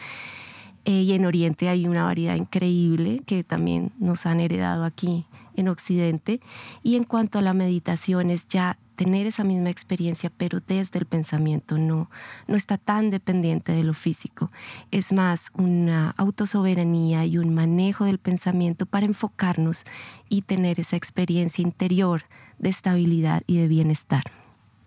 Eh, 0.86 1.02
y 1.02 1.12
en 1.12 1.26
Oriente 1.26 1.68
hay 1.68 1.86
una 1.86 2.04
variedad 2.04 2.36
increíble 2.36 3.22
que 3.26 3.44
también 3.44 3.92
nos 3.98 4.24
han 4.24 4.40
heredado 4.40 4.84
aquí 4.84 5.26
en 5.60 5.68
Occidente. 5.68 6.40
Y 6.82 6.96
en 6.96 7.04
cuanto 7.04 7.38
a 7.38 7.42
la 7.42 7.52
meditación, 7.52 8.30
es 8.30 8.48
ya 8.48 8.78
tener 8.96 9.26
esa 9.26 9.44
misma 9.44 9.70
experiencia, 9.70 10.30
pero 10.36 10.60
desde 10.60 10.98
el 10.98 11.06
pensamiento, 11.06 11.78
no, 11.78 12.10
no 12.46 12.56
está 12.56 12.76
tan 12.76 13.08
dependiente 13.08 13.72
de 13.72 13.82
lo 13.82 13.94
físico. 13.94 14.50
Es 14.90 15.12
más 15.12 15.50
una 15.54 16.10
autosoberanía 16.18 17.24
y 17.24 17.38
un 17.38 17.54
manejo 17.54 18.04
del 18.04 18.18
pensamiento 18.18 18.84
para 18.84 19.06
enfocarnos 19.06 19.84
y 20.28 20.42
tener 20.42 20.80
esa 20.80 20.96
experiencia 20.96 21.62
interior 21.62 22.24
de 22.58 22.68
estabilidad 22.68 23.42
y 23.46 23.56
de 23.56 23.68
bienestar. 23.68 24.24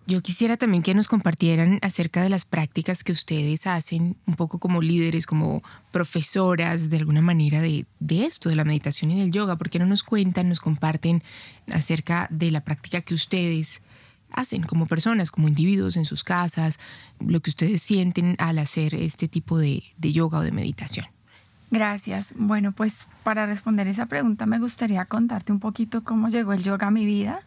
Yo 0.05 0.21
quisiera 0.21 0.57
también 0.57 0.83
que 0.83 0.93
nos 0.93 1.07
compartieran 1.07 1.79
acerca 1.81 2.21
de 2.21 2.29
las 2.29 2.43
prácticas 2.43 3.05
que 3.05 3.13
ustedes 3.13 3.67
hacen, 3.67 4.17
un 4.25 4.35
poco 4.35 4.59
como 4.59 4.81
líderes, 4.81 5.25
como 5.25 5.63
profesoras 5.91 6.89
de 6.89 6.97
alguna 6.97 7.21
manera 7.21 7.61
de, 7.61 7.85
de, 8.01 8.25
esto, 8.25 8.49
de 8.49 8.55
la 8.55 8.65
meditación 8.65 9.11
y 9.11 9.19
del 9.21 9.31
yoga. 9.31 9.55
¿Por 9.55 9.69
qué 9.69 9.79
no 9.79 9.85
nos 9.85 10.03
cuentan, 10.03 10.49
nos 10.49 10.59
comparten 10.59 11.23
acerca 11.71 12.27
de 12.31 12.51
la 12.51 12.61
práctica 12.61 12.99
que 12.99 13.13
ustedes 13.13 13.81
hacen 14.29 14.63
como 14.63 14.87
personas, 14.87 15.31
como 15.31 15.47
individuos 15.47 15.95
en 15.95 16.05
sus 16.05 16.25
casas, 16.25 16.79
lo 17.19 17.39
que 17.39 17.51
ustedes 17.51 17.81
sienten 17.81 18.35
al 18.39 18.57
hacer 18.59 18.95
este 18.95 19.29
tipo 19.29 19.57
de, 19.57 19.83
de 19.97 20.11
yoga 20.11 20.39
o 20.39 20.41
de 20.41 20.51
meditación? 20.51 21.05
Gracias. 21.71 22.33
Bueno, 22.35 22.71
pues 22.73 23.07
para 23.23 23.45
responder 23.45 23.87
esa 23.87 24.07
pregunta 24.07 24.45
me 24.45 24.59
gustaría 24.59 25.05
contarte 25.05 25.51
un 25.51 25.59
poquito 25.59 26.03
cómo 26.03 26.27
llegó 26.27 26.51
el 26.53 26.61
yoga 26.61 26.87
a 26.87 26.91
mi 26.91 27.05
vida. 27.05 27.41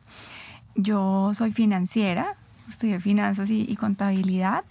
Yo 0.75 1.33
soy 1.35 1.53
financiera, 1.53 2.37
estudié 2.69 3.01
finanzas 3.01 3.51
y, 3.51 3.75
contabilidad. 3.77 4.65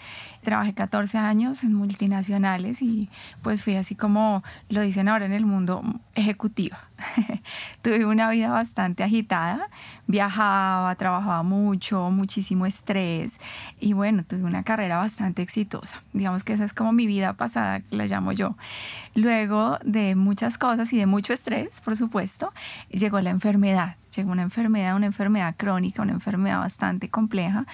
Trabajé 0.44 0.74
14 0.74 1.18
años 1.18 1.64
en 1.64 1.74
multinacionales 1.74 2.82
y 2.82 3.10
pues 3.42 3.62
fui 3.62 3.76
así 3.76 3.96
como 3.96 4.44
lo 4.70 4.82
dicen 4.82 5.08
ahora 5.08 5.26
en 5.26 5.34
el 5.34 5.46
mundo 5.46 5.84
ejecutiva. 6.14 6.80
Tuve 7.82 8.06
una 8.06 8.30
vida 8.30 8.52
bastante 8.52 9.04
agitada, 9.04 9.70
viajaba, 10.08 10.96
trabajaba 10.96 11.44
mucho, 11.44 12.10
muchísimo 12.12 12.66
estrés 12.66 13.40
y 13.80 13.94
bueno, 13.94 14.24
tuve 14.24 14.44
una 14.44 14.64
carrera 14.64 14.98
bastante 14.98 15.42
exitosa. 15.42 16.02
Digamos 16.14 16.44
que 16.44 16.54
esa 16.54 16.66
es 16.66 16.74
como 16.74 16.92
mi 16.94 17.08
vida 17.08 17.34
pasada, 17.34 17.82
la 17.90 18.06
llamo 18.06 18.32
yo. 18.32 18.56
Luego 19.14 19.78
de 19.84 20.16
muchas 20.16 20.58
cosas 20.58 20.92
y 20.94 20.98
de 20.98 21.06
mucho 21.06 21.34
estrés, 21.34 21.82
por 21.82 21.96
supuesto, 21.96 22.54
llegó 22.90 23.20
la 23.22 23.32
enfermedad 23.32 23.96
llegó 24.16 24.32
una 24.32 24.44
enfermedad, 24.44 24.96
una 24.96 25.06
enfermedad 25.08 25.56
crónica, 25.58 26.02
una 26.02 26.14
enfermedad 26.14 26.60
bastante 26.60 27.10
compleja, 27.10 27.66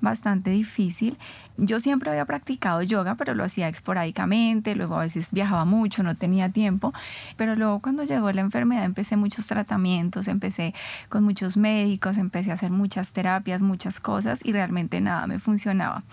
bastante 0.00 0.50
difícil. 0.50 1.18
Yo 1.60 1.80
siempre 1.80 2.08
había 2.08 2.24
practicado 2.24 2.82
yoga, 2.82 3.16
pero 3.16 3.34
lo 3.34 3.42
hacía 3.42 3.68
esporádicamente, 3.68 4.76
luego 4.76 4.94
a 4.94 5.00
veces 5.00 5.32
viajaba 5.32 5.64
mucho, 5.64 6.04
no 6.04 6.14
tenía 6.14 6.50
tiempo, 6.50 6.94
pero 7.36 7.56
luego 7.56 7.80
cuando 7.80 8.04
llegó 8.04 8.30
la 8.30 8.42
enfermedad 8.42 8.84
empecé 8.84 9.16
muchos 9.16 9.48
tratamientos, 9.48 10.28
empecé 10.28 10.72
con 11.08 11.24
muchos 11.24 11.56
médicos, 11.56 12.16
empecé 12.16 12.52
a 12.52 12.54
hacer 12.54 12.70
muchas 12.70 13.12
terapias, 13.12 13.60
muchas 13.60 13.98
cosas 13.98 14.38
y 14.44 14.52
realmente 14.52 15.00
nada 15.00 15.26
me 15.26 15.40
funcionaba. 15.40 16.04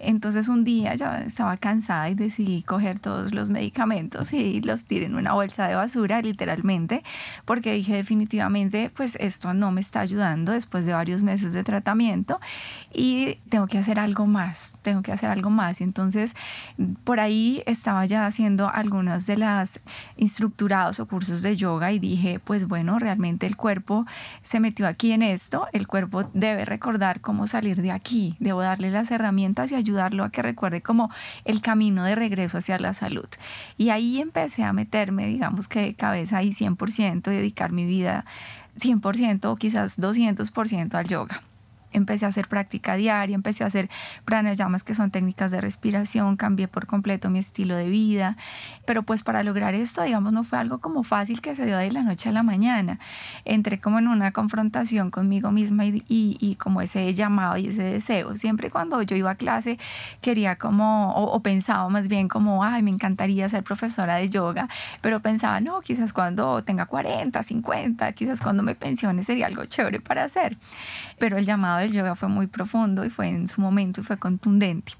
Entonces 0.00 0.48
un 0.48 0.64
día 0.64 0.94
ya 0.96 1.22
estaba 1.22 1.56
cansada 1.56 2.10
y 2.10 2.14
decidí 2.14 2.62
coger 2.62 2.98
todos 2.98 3.32
los 3.32 3.48
medicamentos 3.48 4.34
y 4.34 4.60
los 4.60 4.84
tiré 4.84 5.06
en 5.06 5.14
una 5.14 5.32
bolsa 5.32 5.66
de 5.66 5.76
basura, 5.76 6.20
literalmente, 6.20 7.02
porque 7.46 7.72
dije 7.72 7.94
definitivamente, 7.94 8.90
pues 8.94 9.16
esto 9.18 9.54
no 9.54 9.72
me 9.72 9.80
está 9.80 10.00
ayudando 10.00 10.52
después 10.52 10.84
de 10.84 10.92
varios 10.92 11.22
meses 11.22 11.54
de 11.54 11.64
tratamiento 11.64 12.38
y 12.92 13.36
tengo 13.48 13.66
que 13.66 13.78
hacer 13.78 13.98
algo 13.98 14.26
más, 14.26 14.76
tengo 14.90 15.02
que 15.02 15.12
hacer 15.12 15.30
algo 15.30 15.50
más. 15.50 15.80
Entonces 15.80 16.34
por 17.04 17.20
ahí 17.20 17.62
estaba 17.66 18.04
ya 18.06 18.26
haciendo 18.26 18.68
algunos 18.68 19.24
de 19.26 19.36
las 19.36 19.80
instructurados 20.16 20.98
o 20.98 21.06
cursos 21.06 21.42
de 21.42 21.56
yoga 21.56 21.92
y 21.92 22.00
dije, 22.00 22.40
pues 22.40 22.66
bueno, 22.66 22.98
realmente 22.98 23.46
el 23.46 23.56
cuerpo 23.56 24.04
se 24.42 24.58
metió 24.58 24.88
aquí 24.88 25.12
en 25.12 25.22
esto, 25.22 25.68
el 25.72 25.86
cuerpo 25.86 26.24
debe 26.34 26.64
recordar 26.64 27.20
cómo 27.20 27.46
salir 27.46 27.80
de 27.82 27.92
aquí, 27.92 28.34
debo 28.40 28.62
darle 28.62 28.90
las 28.90 29.12
herramientas 29.12 29.70
y 29.70 29.76
ayudarlo 29.76 30.24
a 30.24 30.30
que 30.30 30.42
recuerde 30.42 30.82
como 30.82 31.10
el 31.44 31.60
camino 31.60 32.02
de 32.02 32.16
regreso 32.16 32.58
hacia 32.58 32.78
la 32.80 32.92
salud. 32.92 33.28
Y 33.78 33.90
ahí 33.90 34.20
empecé 34.20 34.64
a 34.64 34.72
meterme, 34.72 35.26
digamos 35.26 35.68
que 35.68 35.80
de 35.82 35.94
cabeza 35.94 36.42
y 36.42 36.52
100% 36.52 37.22
dedicar 37.22 37.70
mi 37.70 37.84
vida 37.84 38.24
100% 38.78 39.44
o 39.44 39.56
quizás 39.56 39.98
200% 39.98 40.94
al 40.94 41.06
yoga 41.06 41.42
empecé 41.92 42.24
a 42.24 42.28
hacer 42.28 42.48
práctica 42.48 42.96
diaria, 42.96 43.34
empecé 43.34 43.64
a 43.64 43.66
hacer 43.66 43.88
pranayamas 44.24 44.84
que 44.84 44.94
son 44.94 45.10
técnicas 45.10 45.50
de 45.50 45.60
respiración, 45.60 46.36
cambié 46.36 46.68
por 46.68 46.86
completo 46.86 47.30
mi 47.30 47.38
estilo 47.38 47.76
de 47.76 47.88
vida, 47.88 48.36
pero 48.86 49.02
pues 49.02 49.22
para 49.22 49.42
lograr 49.42 49.74
esto, 49.74 50.02
digamos, 50.02 50.32
no 50.32 50.44
fue 50.44 50.58
algo 50.58 50.78
como 50.78 51.02
fácil 51.02 51.40
que 51.40 51.54
se 51.54 51.66
dio 51.66 51.76
de 51.78 51.90
la 51.90 52.02
noche 52.02 52.28
a 52.28 52.32
la 52.32 52.42
mañana. 52.42 52.98
Entré 53.44 53.80
como 53.80 53.98
en 53.98 54.08
una 54.08 54.32
confrontación 54.32 55.10
conmigo 55.10 55.50
misma 55.50 55.84
y, 55.86 56.04
y, 56.08 56.54
como 56.56 56.80
ese 56.80 57.12
llamado 57.14 57.56
y 57.56 57.68
ese 57.68 57.82
deseo. 57.82 58.36
Siempre 58.36 58.70
cuando 58.70 59.02
yo 59.02 59.16
iba 59.16 59.30
a 59.30 59.34
clase 59.34 59.78
quería 60.20 60.56
como, 60.56 61.12
o, 61.14 61.24
o, 61.32 61.40
pensaba 61.40 61.88
más 61.88 62.08
bien 62.08 62.28
como, 62.28 62.64
ay, 62.64 62.82
me 62.82 62.90
encantaría 62.90 63.48
ser 63.48 63.62
profesora 63.62 64.16
de 64.16 64.28
yoga, 64.28 64.68
pero 65.00 65.20
pensaba, 65.20 65.60
no, 65.60 65.80
quizás 65.80 66.12
cuando 66.12 66.62
tenga 66.62 66.86
40, 66.86 67.42
50, 67.42 68.12
quizás 68.12 68.40
cuando 68.40 68.62
me 68.62 68.74
pensione 68.74 69.22
sería 69.22 69.46
algo 69.46 69.64
chévere 69.64 70.00
para 70.00 70.24
hacer. 70.24 70.56
Pero 71.18 71.38
el 71.38 71.46
llamado 71.46 71.79
del 71.80 71.92
yoga 71.92 72.14
fue 72.14 72.28
muy 72.28 72.46
profundo 72.46 73.04
y 73.04 73.10
fue 73.10 73.28
en 73.28 73.48
su 73.48 73.60
momento 73.60 74.00
y 74.00 74.04
fue 74.04 74.18
contundente. 74.18 74.92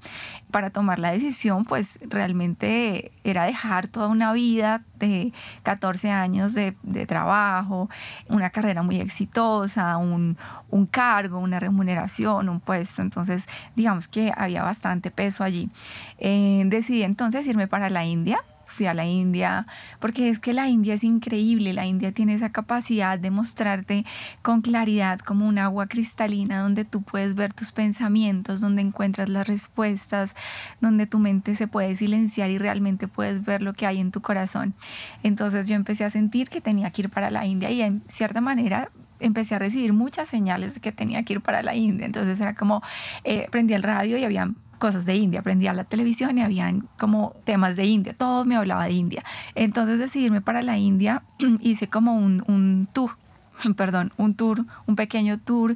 Para 0.51 0.69
tomar 0.69 0.99
la 0.99 1.11
decisión, 1.11 1.65
pues 1.65 1.99
realmente 2.01 3.11
era 3.23 3.45
dejar 3.45 3.87
toda 3.87 4.07
una 4.07 4.33
vida 4.33 4.83
de 4.99 5.33
14 5.63 6.11
años 6.11 6.53
de, 6.53 6.75
trabajo, 7.07 7.89
una 8.27 8.49
carrera 8.49 8.83
muy 8.83 8.99
exitosa, 8.99 9.97
un, 9.97 10.37
cargo, 10.91 11.39
una 11.39 11.59
remuneración, 11.59 12.49
un 12.49 12.59
puesto. 12.59 13.01
Entonces, 13.01 13.45
digamos 13.75 14.07
que 14.07 14.31
había 14.35 14.63
bastante 14.63 15.11
peso 15.11 15.43
allí. 15.43 15.69
Eh, 16.19 16.63
decidí 16.65 17.03
entonces 17.03 17.45
irme 17.47 17.67
para 17.67 17.89
la 17.89 18.05
India 18.05 18.43
fui 18.71 18.87
a 18.87 18.93
la 18.93 19.05
India, 19.05 19.67
porque 19.99 20.29
es 20.29 20.39
que 20.39 20.53
la 20.53 20.67
India 20.67 20.93
es 20.93 21.03
increíble, 21.03 21.73
la 21.73 21.85
India 21.85 22.11
tiene 22.11 22.33
esa 22.33 22.51
capacidad 22.51 23.19
de 23.19 23.31
mostrarte 23.31 24.05
con 24.41 24.61
claridad 24.61 25.19
como 25.19 25.47
un 25.47 25.59
agua 25.59 25.87
cristalina 25.87 26.59
donde 26.59 26.85
tú 26.85 27.01
puedes 27.01 27.35
ver 27.35 27.53
tus 27.53 27.71
pensamientos, 27.71 28.61
donde 28.61 28.81
encuentras 28.81 29.29
las 29.29 29.47
respuestas, 29.47 30.35
donde 30.79 31.07
tu 31.07 31.19
mente 31.19 31.55
se 31.55 31.67
puede 31.67 31.95
silenciar 31.95 32.49
y 32.49 32.57
realmente 32.57 33.07
puedes 33.07 33.43
ver 33.43 33.61
lo 33.61 33.73
que 33.73 33.85
hay 33.85 33.99
en 33.99 34.11
tu 34.11 34.21
corazón. 34.21 34.73
Entonces 35.23 35.67
yo 35.67 35.75
empecé 35.75 36.03
a 36.03 36.09
sentir 36.09 36.49
que 36.49 36.61
tenía 36.61 36.91
que 36.91 37.03
ir 37.03 37.09
para 37.09 37.31
la 37.31 37.45
India 37.45 37.69
y 37.71 37.81
en 37.81 38.03
cierta 38.07 38.41
manera 38.41 38.89
empecé 39.19 39.55
a 39.55 39.59
recibir 39.59 39.93
muchas 39.93 40.27
señales 40.27 40.75
de 40.75 40.81
que 40.81 40.91
tenía 40.91 41.23
que 41.23 41.33
ir 41.33 41.41
para 41.41 41.61
la 41.61 41.75
India. 41.75 42.05
Entonces 42.05 42.39
era 42.39 42.55
como, 42.55 42.81
eh, 43.23 43.47
prendí 43.51 43.73
el 43.73 43.83
radio 43.83 44.17
y 44.17 44.23
había 44.23 44.51
cosas 44.81 45.05
de 45.05 45.15
India, 45.15 45.41
aprendía 45.41 45.73
la 45.73 45.83
televisión 45.83 46.39
y 46.39 46.41
habían 46.41 46.89
como 46.97 47.35
temas 47.45 47.75
de 47.75 47.85
India, 47.85 48.13
todo 48.17 48.45
me 48.45 48.55
hablaba 48.55 48.85
de 48.85 48.93
India. 48.93 49.23
Entonces 49.53 49.99
decidirme 49.99 50.41
para 50.41 50.63
la 50.63 50.79
India, 50.79 51.21
hice 51.61 51.87
como 51.87 52.15
un, 52.15 52.43
un 52.47 52.89
tour 52.91 53.11
perdón, 53.77 54.11
un 54.17 54.33
tour, 54.33 54.65
un 54.87 54.95
pequeño 54.95 55.39
tour 55.39 55.75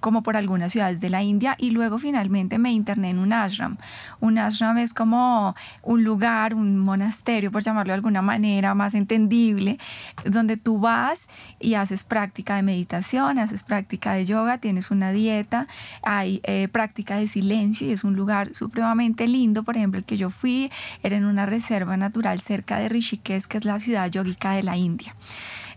como 0.00 0.22
por 0.22 0.36
algunas 0.36 0.72
ciudades 0.72 1.00
de 1.00 1.10
la 1.10 1.22
India 1.22 1.56
y 1.58 1.70
luego 1.70 1.98
finalmente 1.98 2.58
me 2.58 2.72
interné 2.72 3.10
en 3.10 3.18
un 3.18 3.32
ashram. 3.32 3.76
Un 4.20 4.38
ashram 4.38 4.78
es 4.78 4.94
como 4.94 5.54
un 5.82 6.04
lugar, 6.04 6.54
un 6.54 6.78
monasterio, 6.78 7.52
por 7.52 7.62
llamarlo 7.62 7.92
de 7.92 7.96
alguna 7.96 8.22
manera 8.22 8.74
más 8.74 8.94
entendible, 8.94 9.78
donde 10.24 10.56
tú 10.56 10.78
vas 10.78 11.28
y 11.58 11.74
haces 11.74 12.04
práctica 12.04 12.56
de 12.56 12.62
meditación, 12.62 13.38
haces 13.38 13.62
práctica 13.62 14.14
de 14.14 14.24
yoga, 14.24 14.58
tienes 14.58 14.90
una 14.90 15.12
dieta, 15.12 15.66
hay 16.02 16.40
eh, 16.44 16.68
práctica 16.68 17.16
de 17.16 17.26
silencio 17.26 17.86
y 17.86 17.92
es 17.92 18.04
un 18.04 18.16
lugar 18.16 18.54
supremamente 18.54 19.28
lindo. 19.28 19.62
Por 19.62 19.76
ejemplo, 19.76 19.98
el 19.98 20.04
que 20.04 20.16
yo 20.16 20.30
fui 20.30 20.70
era 21.02 21.16
en 21.16 21.24
una 21.24 21.46
reserva 21.46 21.96
natural 21.96 22.40
cerca 22.40 22.78
de 22.78 22.88
Rishikesh, 22.88 23.46
que 23.46 23.58
es 23.58 23.64
la 23.64 23.80
ciudad 23.80 24.10
yogica 24.10 24.52
de 24.52 24.62
la 24.62 24.76
India. 24.76 25.14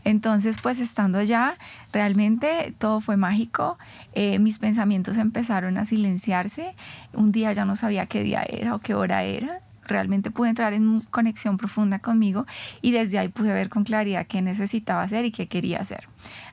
Entonces, 0.03 0.57
pues 0.61 0.79
estando 0.79 1.17
allá, 1.19 1.57
realmente 1.91 2.73
todo 2.77 2.99
fue 2.99 3.17
mágico. 3.17 3.77
Eh, 4.13 4.39
mis 4.39 4.59
pensamientos 4.59 5.17
empezaron 5.17 5.77
a 5.77 5.85
silenciarse. 5.85 6.75
Un 7.13 7.31
día 7.31 7.53
ya 7.53 7.65
no 7.65 7.75
sabía 7.75 8.05
qué 8.07 8.23
día 8.23 8.43
era 8.43 8.75
o 8.75 8.79
qué 8.79 8.93
hora 8.95 9.23
era. 9.23 9.59
Realmente 9.85 10.31
pude 10.31 10.49
entrar 10.49 10.71
en 10.73 11.01
conexión 11.01 11.57
profunda 11.57 11.99
conmigo 11.99 12.45
y 12.81 12.91
desde 12.91 13.19
ahí 13.19 13.27
pude 13.27 13.51
ver 13.53 13.67
con 13.67 13.83
claridad 13.83 14.25
qué 14.25 14.41
necesitaba 14.41 15.03
hacer 15.03 15.25
y 15.25 15.31
qué 15.31 15.47
quería 15.47 15.81
hacer. 15.81 16.07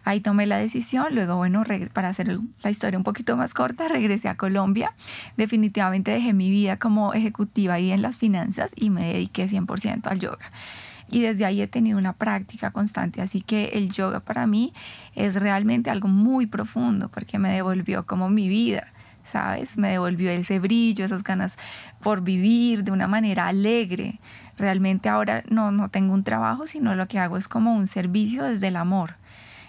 Ahí 0.04 0.20
tomé 0.20 0.46
la 0.46 0.58
decisión, 0.58 1.14
luego, 1.14 1.36
bueno, 1.36 1.62
para 1.92 2.08
hacer 2.08 2.40
la 2.62 2.70
historia 2.70 2.98
un 2.98 3.04
poquito 3.04 3.36
más 3.36 3.54
corta, 3.54 3.86
regresé 3.86 4.28
a 4.28 4.36
Colombia. 4.36 4.94
Definitivamente 5.36 6.10
dejé 6.10 6.32
mi 6.32 6.50
vida 6.50 6.76
como 6.76 7.14
ejecutiva 7.14 7.74
ahí 7.74 7.92
en 7.92 8.02
las 8.02 8.16
finanzas 8.16 8.72
y 8.74 8.90
me 8.90 9.12
dediqué 9.12 9.48
100% 9.48 10.08
al 10.08 10.18
yoga 10.18 10.50
y 11.10 11.20
desde 11.20 11.44
ahí 11.44 11.60
he 11.60 11.66
tenido 11.66 11.98
una 11.98 12.12
práctica 12.12 12.70
constante. 12.70 13.20
Así 13.20 13.42
que 13.42 13.70
el 13.74 13.90
yoga 13.90 14.20
para 14.20 14.46
mí 14.46 14.72
es 15.14 15.34
realmente 15.34 15.90
algo 15.90 16.08
muy 16.08 16.46
profundo 16.46 17.08
porque 17.08 17.38
me 17.38 17.50
devolvió 17.50 18.06
como 18.06 18.30
mi 18.30 18.48
vida. 18.48 18.88
¿Sabes? 19.22 19.76
Me 19.76 19.90
devolvió 19.90 20.30
ese 20.30 20.58
brillo, 20.58 21.04
esas 21.04 21.22
ganas 21.22 21.56
por 22.02 22.22
vivir 22.22 22.84
de 22.84 22.90
una 22.90 23.06
manera 23.06 23.48
alegre. 23.48 24.18
Realmente 24.56 25.08
ahora 25.08 25.44
no, 25.48 25.70
no 25.72 25.88
tengo 25.88 26.14
un 26.14 26.24
trabajo, 26.24 26.66
sino 26.66 26.94
lo 26.94 27.06
que 27.06 27.18
hago 27.18 27.36
es 27.36 27.46
como 27.46 27.74
un 27.74 27.86
servicio 27.86 28.44
desde 28.44 28.68
el 28.68 28.76
amor. 28.76 29.19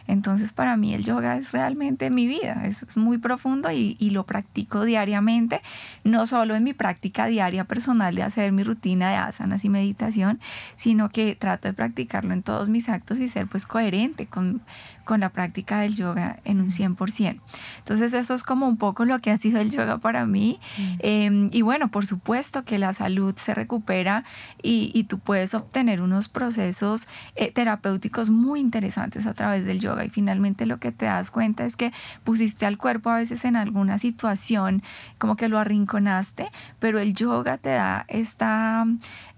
Entonces 0.08 0.52
para 0.52 0.78
mí 0.78 0.94
el 0.94 1.04
yoga 1.04 1.38
es 1.38 1.52
realmente 1.52 2.10
mi 2.10 2.28
vida, 2.28 2.64
es, 2.66 2.98
muy 2.98 3.18
profundo 3.18 3.72
y, 3.72 3.96
y, 4.00 4.10
lo 4.10 4.26
practico 4.26 4.84
diariamente, 4.84 5.62
no 6.04 6.28
solo 6.28 6.56
en 6.56 6.64
mi 6.64 6.74
práctica 6.74 7.26
diaria 7.26 7.64
personal 7.64 8.14
de 8.16 8.24
hacer 8.24 8.52
mi 8.52 8.64
rutina 8.64 9.10
de 9.10 9.16
asanas 9.16 9.64
y 9.64 9.70
meditación, 9.70 10.40
sino 10.76 11.10
que 11.10 11.36
trato 11.36 11.68
de 11.68 11.74
practicarlo 11.74 12.34
en 12.34 12.44
todos 12.44 12.70
mis 12.70 12.90
actos 12.90 13.20
y 13.20 13.30
ser 13.30 13.48
pues 13.48 13.66
coherente 13.66 14.28
con, 14.28 14.62
con 15.04 15.20
la 15.20 15.30
práctica 15.30 15.82
del 15.82 15.96
yoga 15.96 16.40
en 16.46 16.62
un 16.62 16.70
100%. 16.70 17.40
Entonces 17.80 18.14
eso 18.14 18.34
es 18.34 18.44
como 18.44 18.68
un 18.68 18.78
poco 18.78 19.06
lo 19.06 19.20
que 19.20 19.32
ha 19.32 19.38
sido 19.38 19.60
el 19.60 19.70
yoga 19.70 19.98
para 19.98 20.26
mí. 20.26 20.60
Em, 21.00 21.50
y 21.52 21.62
bueno, 21.62 21.90
por 21.90 22.06
supuesto 22.06 22.64
que 22.64 22.78
la 22.78 22.94
salud 22.94 23.36
se 23.38 23.54
recupera 23.54 24.24
y, 24.62 24.92
y 24.94 25.06
tú 25.06 25.20
puedes 25.20 25.54
obtener 25.54 26.02
unos 26.02 26.30
procesos 26.30 27.08
eh, 27.36 27.52
terapéuticos 27.52 28.30
muy 28.30 28.60
interesantes 28.60 29.26
a 29.26 29.34
través 29.34 29.66
del 29.66 29.80
yoga. 29.80 29.91
Y 30.04 30.10
finalmente 30.10 30.66
lo 30.66 30.80
que 30.80 30.92
te 30.92 31.06
das 31.06 31.32
cuenta 31.32 31.66
es 31.66 31.76
que 31.76 31.92
pusiste 32.24 32.66
al 32.66 32.78
cuerpo 32.78 33.10
a 33.10 33.18
veces 33.18 33.46
en 33.46 33.56
alguna 33.56 34.00
situación 34.00 34.84
como 35.18 35.36
que 35.36 35.50
lo 35.50 35.58
arrinconaste, 35.58 36.52
pero 36.80 37.00
el 37.00 37.14
yoga 37.14 37.58
te 37.58 37.70
da 37.70 38.06
esta 38.08 38.86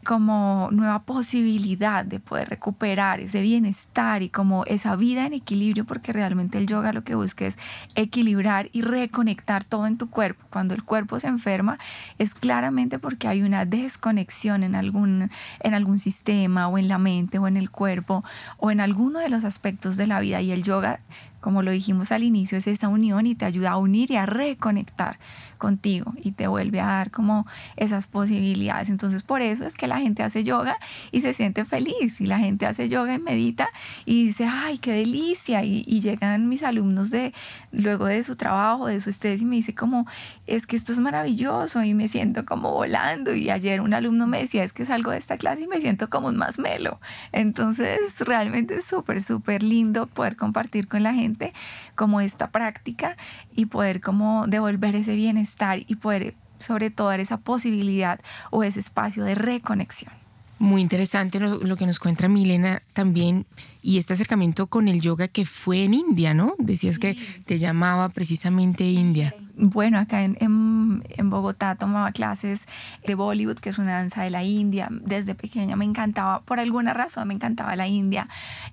como 0.03 0.69
nueva 0.71 1.03
posibilidad 1.03 2.05
de 2.05 2.19
poder 2.19 2.49
recuperar 2.49 3.19
ese 3.19 3.41
bienestar 3.41 4.21
y 4.21 4.29
como 4.29 4.65
esa 4.65 4.95
vida 4.95 5.25
en 5.25 5.33
equilibrio, 5.33 5.85
porque 5.85 6.13
realmente 6.13 6.57
el 6.57 6.67
yoga 6.67 6.93
lo 6.93 7.03
que 7.03 7.15
busca 7.15 7.45
es 7.45 7.57
equilibrar 7.95 8.69
y 8.71 8.81
reconectar 8.81 9.63
todo 9.63 9.87
en 9.87 9.97
tu 9.97 10.09
cuerpo. 10.09 10.45
Cuando 10.49 10.73
el 10.73 10.83
cuerpo 10.83 11.19
se 11.19 11.27
enferma 11.27 11.79
es 12.19 12.35
claramente 12.35 12.99
porque 12.99 13.27
hay 13.27 13.41
una 13.41 13.65
desconexión 13.65 14.63
en 14.63 14.75
algún, 14.75 15.31
en 15.59 15.73
algún 15.73 15.99
sistema 15.99 16.67
o 16.67 16.77
en 16.77 16.87
la 16.87 16.97
mente 16.97 17.39
o 17.39 17.47
en 17.47 17.57
el 17.57 17.71
cuerpo 17.71 18.23
o 18.57 18.71
en 18.71 18.79
alguno 18.79 19.19
de 19.19 19.29
los 19.29 19.43
aspectos 19.43 19.97
de 19.97 20.07
la 20.07 20.19
vida 20.19 20.41
y 20.41 20.51
el 20.51 20.63
yoga 20.63 20.99
como 21.43 21.61
lo 21.61 21.71
dijimos 21.71 22.13
al 22.13 22.23
inicio, 22.23 22.57
es 22.57 22.67
esa 22.67 22.87
unión 22.87 23.27
y 23.27 23.35
te 23.35 23.43
ayuda 23.43 23.71
a 23.71 23.77
unir 23.77 24.09
y 24.11 24.15
a 24.15 24.25
reconectar 24.25 25.19
contigo 25.63 26.13
y 26.21 26.33
te 26.33 26.47
vuelve 26.47 26.81
a 26.81 26.87
dar 26.87 27.09
como 27.09 27.47
esas 27.77 28.05
posibilidades. 28.07 28.89
Entonces 28.89 29.23
por 29.23 29.41
eso 29.41 29.65
es 29.65 29.77
que 29.77 29.87
la 29.87 29.99
gente 29.99 30.21
hace 30.21 30.43
yoga 30.43 30.75
y 31.13 31.21
se 31.21 31.33
siente 31.33 31.63
feliz 31.63 32.19
y 32.19 32.25
la 32.25 32.37
gente 32.37 32.65
hace 32.65 32.89
yoga 32.89 33.13
y 33.13 33.19
medita 33.19 33.69
y 34.03 34.25
dice, 34.25 34.45
ay, 34.45 34.77
qué 34.77 34.91
delicia. 34.91 35.63
Y, 35.63 36.01
llegan 36.03 36.49
mis 36.49 36.63
alumnos 36.63 37.11
de 37.11 37.33
luego 37.71 38.07
de 38.07 38.25
su 38.25 38.35
trabajo, 38.35 38.87
de 38.87 38.99
su 38.99 39.09
estrés 39.09 39.41
y 39.41 39.45
me 39.45 39.55
dice 39.55 39.73
como, 39.73 40.05
es 40.47 40.67
que 40.67 40.75
esto 40.75 40.91
es 40.91 40.99
maravilloso 40.99 41.81
y 41.81 41.93
me 41.93 42.09
siento 42.09 42.43
como 42.45 42.73
volando. 42.73 43.33
Y 43.33 43.49
ayer 43.49 43.79
un 43.79 43.93
alumno 43.93 44.27
me 44.27 44.39
decía, 44.39 44.65
es 44.65 44.73
que 44.73 44.85
salgo 44.85 45.11
de 45.11 45.19
esta 45.19 45.37
clase 45.37 45.61
y 45.61 45.67
me 45.67 45.79
siento 45.79 46.09
como 46.09 46.27
un 46.27 46.35
más 46.35 46.59
melo. 46.59 46.99
Entonces 47.31 48.19
realmente 48.19 48.75
es 48.75 48.83
súper, 48.83 49.23
súper 49.23 49.63
lindo 49.63 50.07
poder 50.07 50.35
compartir 50.35 50.89
con 50.89 51.03
la 51.03 51.13
gente 51.13 51.53
como 51.95 52.19
esta 52.19 52.51
práctica 52.51 53.15
y 53.55 53.67
poder 53.67 54.01
como 54.01 54.45
devolver 54.47 54.97
ese 54.97 55.15
bienestar 55.15 55.52
y 55.87 55.95
poder 55.95 56.35
sobre 56.59 56.89
todo 56.89 57.09
dar 57.09 57.19
esa 57.19 57.37
posibilidad 57.37 58.19
o 58.49 58.63
ese 58.63 58.79
espacio 58.79 59.23
de 59.23 59.35
reconexión. 59.35 60.13
Muy 60.59 60.81
interesante 60.81 61.39
lo, 61.39 61.75
que 61.75 61.85
nos 61.85 61.99
cuenta 61.99 62.29
Milena 62.29 62.81
también 62.93 63.45
y 63.81 63.97
este 63.97 64.13
acercamiento 64.13 64.67
con 64.67 64.87
el 64.87 65.01
yoga 65.01 65.27
que 65.27 65.45
fue 65.45 65.83
en 65.83 65.93
India, 65.93 66.33
¿no? 66.33 66.55
Decías 66.57 66.99
que 66.99 67.17
te 67.45 67.59
llamaba 67.59 68.07
precisamente 68.09 68.85
India. 68.85 69.35
Bueno, 69.55 69.99
acá 69.99 70.23
en, 70.23 70.35
en, 70.39 71.29
Bogotá 71.29 71.75
tomaba 71.75 72.11
clases 72.11 72.67
de 73.05 73.13
Bollywood, 73.13 73.59
que 73.59 73.69
es 73.69 73.77
una 73.77 73.91
danza 73.91 74.23
de 74.23 74.31
la 74.31 74.43
India. 74.43 74.87
Desde 74.89 75.35
pequeña 75.35 75.75
me 75.75 75.85
encantaba, 75.85 76.41
por 76.41 76.59
alguna 76.59 76.93
razón 76.93 77.27
me 77.27 77.35
encantaba 77.35 77.75
la 77.75 77.87
India. 77.87 78.27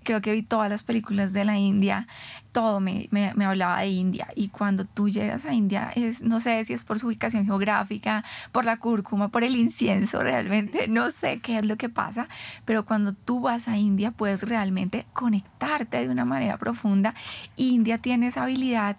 Creo 0.05 0.23
que 0.23 0.33
vi 0.33 0.43
todas 0.43 0.71
las 0.71 0.83
películas 0.83 1.35
de 1.35 1.45
la 1.45 1.59
India, 1.59 2.07
todo 2.53 2.81
me, 2.81 3.09
me, 3.11 3.35
me 3.35 3.45
hablaba 3.45 3.81
de 3.81 3.89
India. 3.89 4.29
Y 4.35 4.49
cuando 4.49 4.87
tú 4.87 5.11
llegas 5.11 5.45
a 5.45 5.53
India, 5.53 5.93
es, 5.95 6.23
no 6.23 6.41
sé 6.41 6.65
si 6.65 6.73
es 6.73 6.85
por 6.85 6.99
su 6.99 7.09
ubicación 7.09 7.45
geográfica, 7.45 8.25
por 8.51 8.65
la 8.65 8.79
cúrcuma, 8.79 9.29
por 9.29 9.45
el 9.45 9.57
incienso, 9.57 10.23
realmente 10.23 10.89
no 10.89 11.11
sé 11.11 11.41
qué 11.41 11.59
es 11.59 11.67
lo 11.67 11.77
que 11.77 11.91
pasa, 11.91 12.27
pero 12.65 12.87
cuando 12.87 13.13
tú 13.13 13.41
vas 13.41 13.69
a 13.69 13.77
India 13.77 14.13
puedes 14.13 14.45
realmente 14.45 15.05
conectarte 15.13 15.99
de 15.99 16.09
una 16.09 16.25
manera 16.25 16.57
profunda. 16.57 17.15
India 17.57 17.99
tiene 17.99 18.29
esa 18.29 18.45
habilidad 18.45 18.97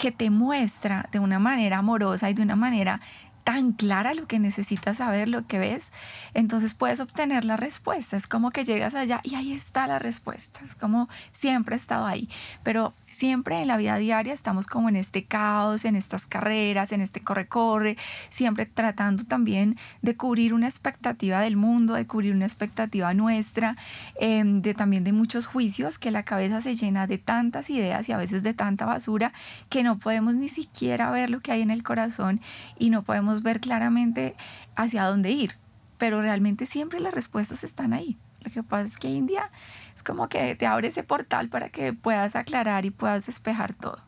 que 0.00 0.10
te 0.10 0.30
muestra 0.30 1.06
de 1.12 1.20
una 1.20 1.38
manera 1.38 1.78
amorosa 1.78 2.28
y 2.30 2.34
de 2.34 2.42
una 2.42 2.56
manera 2.56 3.00
tan 3.44 3.72
clara 3.72 4.14
lo 4.14 4.26
que 4.26 4.38
necesitas 4.38 4.98
saber, 4.98 5.28
lo 5.28 5.46
que 5.46 5.58
ves, 5.58 5.92
entonces 6.34 6.74
puedes 6.74 7.00
obtener 7.00 7.44
la 7.44 7.56
respuesta. 7.56 8.16
Es 8.16 8.26
como 8.26 8.50
que 8.50 8.64
llegas 8.64 8.94
allá 8.94 9.20
y 9.22 9.34
ahí 9.34 9.52
está 9.52 9.86
la 9.86 9.98
respuesta. 9.98 10.60
Es 10.64 10.74
como 10.74 11.08
siempre 11.32 11.74
he 11.74 11.78
estado 11.78 12.06
ahí. 12.06 12.28
Pero 12.62 12.94
siempre 13.10 13.60
en 13.60 13.68
la 13.68 13.76
vida 13.76 13.96
diaria 13.96 14.32
estamos 14.32 14.66
como 14.66 14.88
en 14.88 14.96
este 14.96 15.24
caos, 15.24 15.84
en 15.84 15.96
estas 15.96 16.26
carreras, 16.26 16.92
en 16.92 17.00
este 17.00 17.20
corre-corre, 17.20 17.96
siempre 18.30 18.66
tratando 18.66 19.24
también 19.24 19.76
de 20.02 20.16
cubrir 20.16 20.54
una 20.54 20.68
expectativa 20.68 21.40
del 21.40 21.56
mundo, 21.56 21.94
de 21.94 22.06
cubrir 22.06 22.34
una 22.34 22.46
expectativa 22.46 23.12
nuestra, 23.14 23.76
em, 24.20 24.62
de 24.62 24.74
también 24.74 25.04
de 25.04 25.12
muchos 25.12 25.46
juicios, 25.46 25.98
que 25.98 26.10
la 26.10 26.22
cabeza 26.22 26.60
se 26.60 26.76
llena 26.76 27.06
de 27.06 27.18
tantas 27.18 27.70
ideas 27.70 28.08
y 28.08 28.12
a 28.12 28.16
veces 28.16 28.42
de 28.42 28.54
tanta 28.54 28.86
basura 28.86 29.32
que 29.68 29.82
no 29.82 29.98
podemos 29.98 30.34
ni 30.34 30.48
siquiera 30.48 31.10
ver 31.10 31.30
lo 31.30 31.40
que 31.40 31.52
hay 31.52 31.62
en 31.62 31.70
el 31.70 31.82
corazón 31.82 32.40
y 32.78 32.90
no 32.90 33.02
podemos 33.02 33.29
ver 33.42 33.60
claramente 33.60 34.34
hacia 34.76 35.04
dónde 35.04 35.30
ir. 35.30 35.52
Pero 35.98 36.20
realmente 36.20 36.66
siempre 36.66 37.00
las 37.00 37.14
respuestas 37.14 37.64
están 37.64 37.92
ahí. 37.92 38.18
Lo 38.42 38.50
que 38.50 38.62
pasa 38.62 38.86
es 38.86 38.96
que 38.96 39.08
India 39.08 39.50
es 39.94 40.02
como 40.02 40.28
que 40.28 40.54
te 40.54 40.66
abre 40.66 40.88
ese 40.88 41.02
portal 41.02 41.48
para 41.48 41.68
que 41.68 41.92
puedas 41.92 42.36
aclarar 42.36 42.84
y 42.84 42.90
puedas 42.90 43.26
despejar 43.26 43.74
todo. 43.74 44.02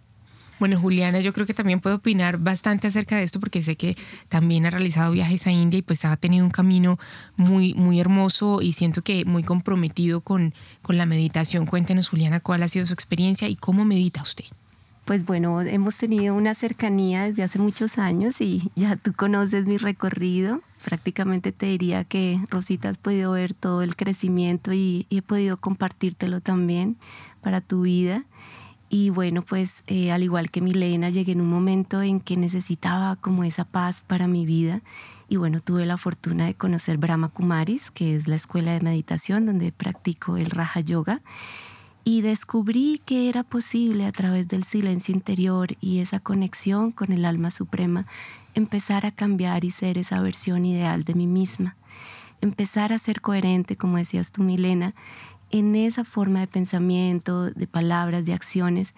Bueno, 0.59 0.79
Juliana, 0.79 1.19
yo 1.19 1.33
creo 1.33 1.45
que 1.45 1.55
también 1.55 1.81
puedo 1.81 1.97
opinar 1.97 2.38
bastante 2.38 2.87
acerca 2.87 3.17
de 3.17 3.25
esto 3.25 3.41
porque 3.41 3.64
sé 3.64 3.76
que 3.76 3.97
también 4.29 4.64
ha 4.64 4.71
realizado 4.71 5.11
viajes 5.11 5.49
a 5.49 5.50
India 5.50 5.81
y 5.81 5.83
pues 5.83 6.05
ha 6.05 6.17
tenido 6.17 6.45
un 6.45 6.52
camino 6.52 7.00
muy, 7.37 7.75
muy 7.75 7.99
hermoso 7.99 8.62
y 8.62 8.73
siento 8.75 9.02
que 9.02 9.25
muy 9.25 9.43
comprometido 9.43 10.21
con, 10.21 10.55
con 10.81 10.97
la 10.97 11.05
meditación. 11.05 11.67
Cuéntenos, 11.67 12.09
Juliana, 12.09 12.38
cuál 12.38 12.62
ha 12.62 12.69
sido 12.69 12.87
su 12.87 12.93
experiencia 12.93 13.49
y 13.49 13.57
cómo 13.57 13.85
medita 13.85 14.23
usted. 14.23 14.45
Pues 15.12 15.27
bueno, 15.27 15.61
hemos 15.61 15.98
tenido 15.98 16.35
una 16.35 16.55
cercanía 16.55 17.25
desde 17.25 17.42
hace 17.42 17.59
muchos 17.59 17.98
años 17.98 18.40
y 18.40 18.70
ya 18.77 18.96
tú 18.96 19.12
conoces 19.12 19.66
mi 19.66 19.77
recorrido 19.77 20.62
prácticamente 20.83 21.53
te 21.53 21.66
diría 21.66 22.05
que 22.05 22.40
Rosita 22.48 22.88
has 22.88 22.96
podido 22.96 23.33
ver 23.33 23.53
todo 23.53 23.83
el 23.83 23.94
crecimiento 23.94 24.72
y, 24.72 25.07
he 25.11 25.20
podido 25.20 25.59
compartírtelo 25.59 26.40
también 26.40 26.96
para 27.42 27.61
tu 27.61 27.83
vida. 27.83 28.25
Y 28.88 29.11
bueno, 29.11 29.42
pues 29.42 29.85
eh, 29.87 30.12
al 30.12 30.22
igual 30.22 30.51
que 30.51 30.62
Milena, 30.62 31.11
llegué 31.11 31.33
en 31.33 31.42
un 31.42 31.51
momento 31.51 32.01
en 32.01 32.18
que 32.18 32.38
necesitaba 32.38 33.16
como 33.16 33.44
esa 33.44 33.66
paz 33.66 34.01
para 34.01 34.27
mi 34.27 34.46
vida. 34.46 34.81
Y 35.29 35.37
bueno, 35.37 35.61
tuve 35.61 35.85
la 35.85 35.98
fortuna 35.98 36.46
de 36.46 36.55
conocer 36.55 36.96
Brahma 36.96 37.29
Kumaris, 37.29 37.90
que 37.90 38.16
es 38.16 38.29
la 38.29 38.37
escuela 38.37 38.72
de 38.72 38.81
meditación 38.81 39.44
donde 39.44 39.72
practico 39.72 40.38
el 40.38 40.46
Raja 40.46 40.81
Yoga. 40.81 41.20
Y 42.05 42.21
descubrí 42.23 43.01
que 43.05 43.29
era 43.29 43.45
posible 43.45 44.07
a 44.07 44.12
través 44.12 44.49
del 44.49 44.65
silencio 44.65 45.15
interior 45.15 45.77
y 45.81 46.01
esa 46.01 46.19
conexión 46.19 46.91
con 46.91 47.12
el 47.12 47.25
alma 47.25 47.51
suprema 47.51 48.07
empezar 48.55 49.07
a 49.07 49.12
cambiar 49.12 49.65
y 49.65 49.71
ser 49.71 49.99
esa 49.99 50.21
versión 50.21 50.65
ideal 50.65 51.05
de 51.05 51.15
mí 51.15 51.27
misma. 51.27 51.77
Empezar 52.41 52.93
a 52.93 52.99
ser 52.99 53.21
coherente, 53.21 53.77
como 53.77 53.99
decías 53.99 54.33
tú, 54.33 54.43
Milena, 54.43 54.95
en 55.51 55.77
esa 55.77 56.05
forma 56.05 56.41
de 56.41 56.49
pensamiento, 56.49 57.51
de 57.51 57.67
palabras, 57.67 58.25
de 58.25 58.33
acciones. 58.33 58.95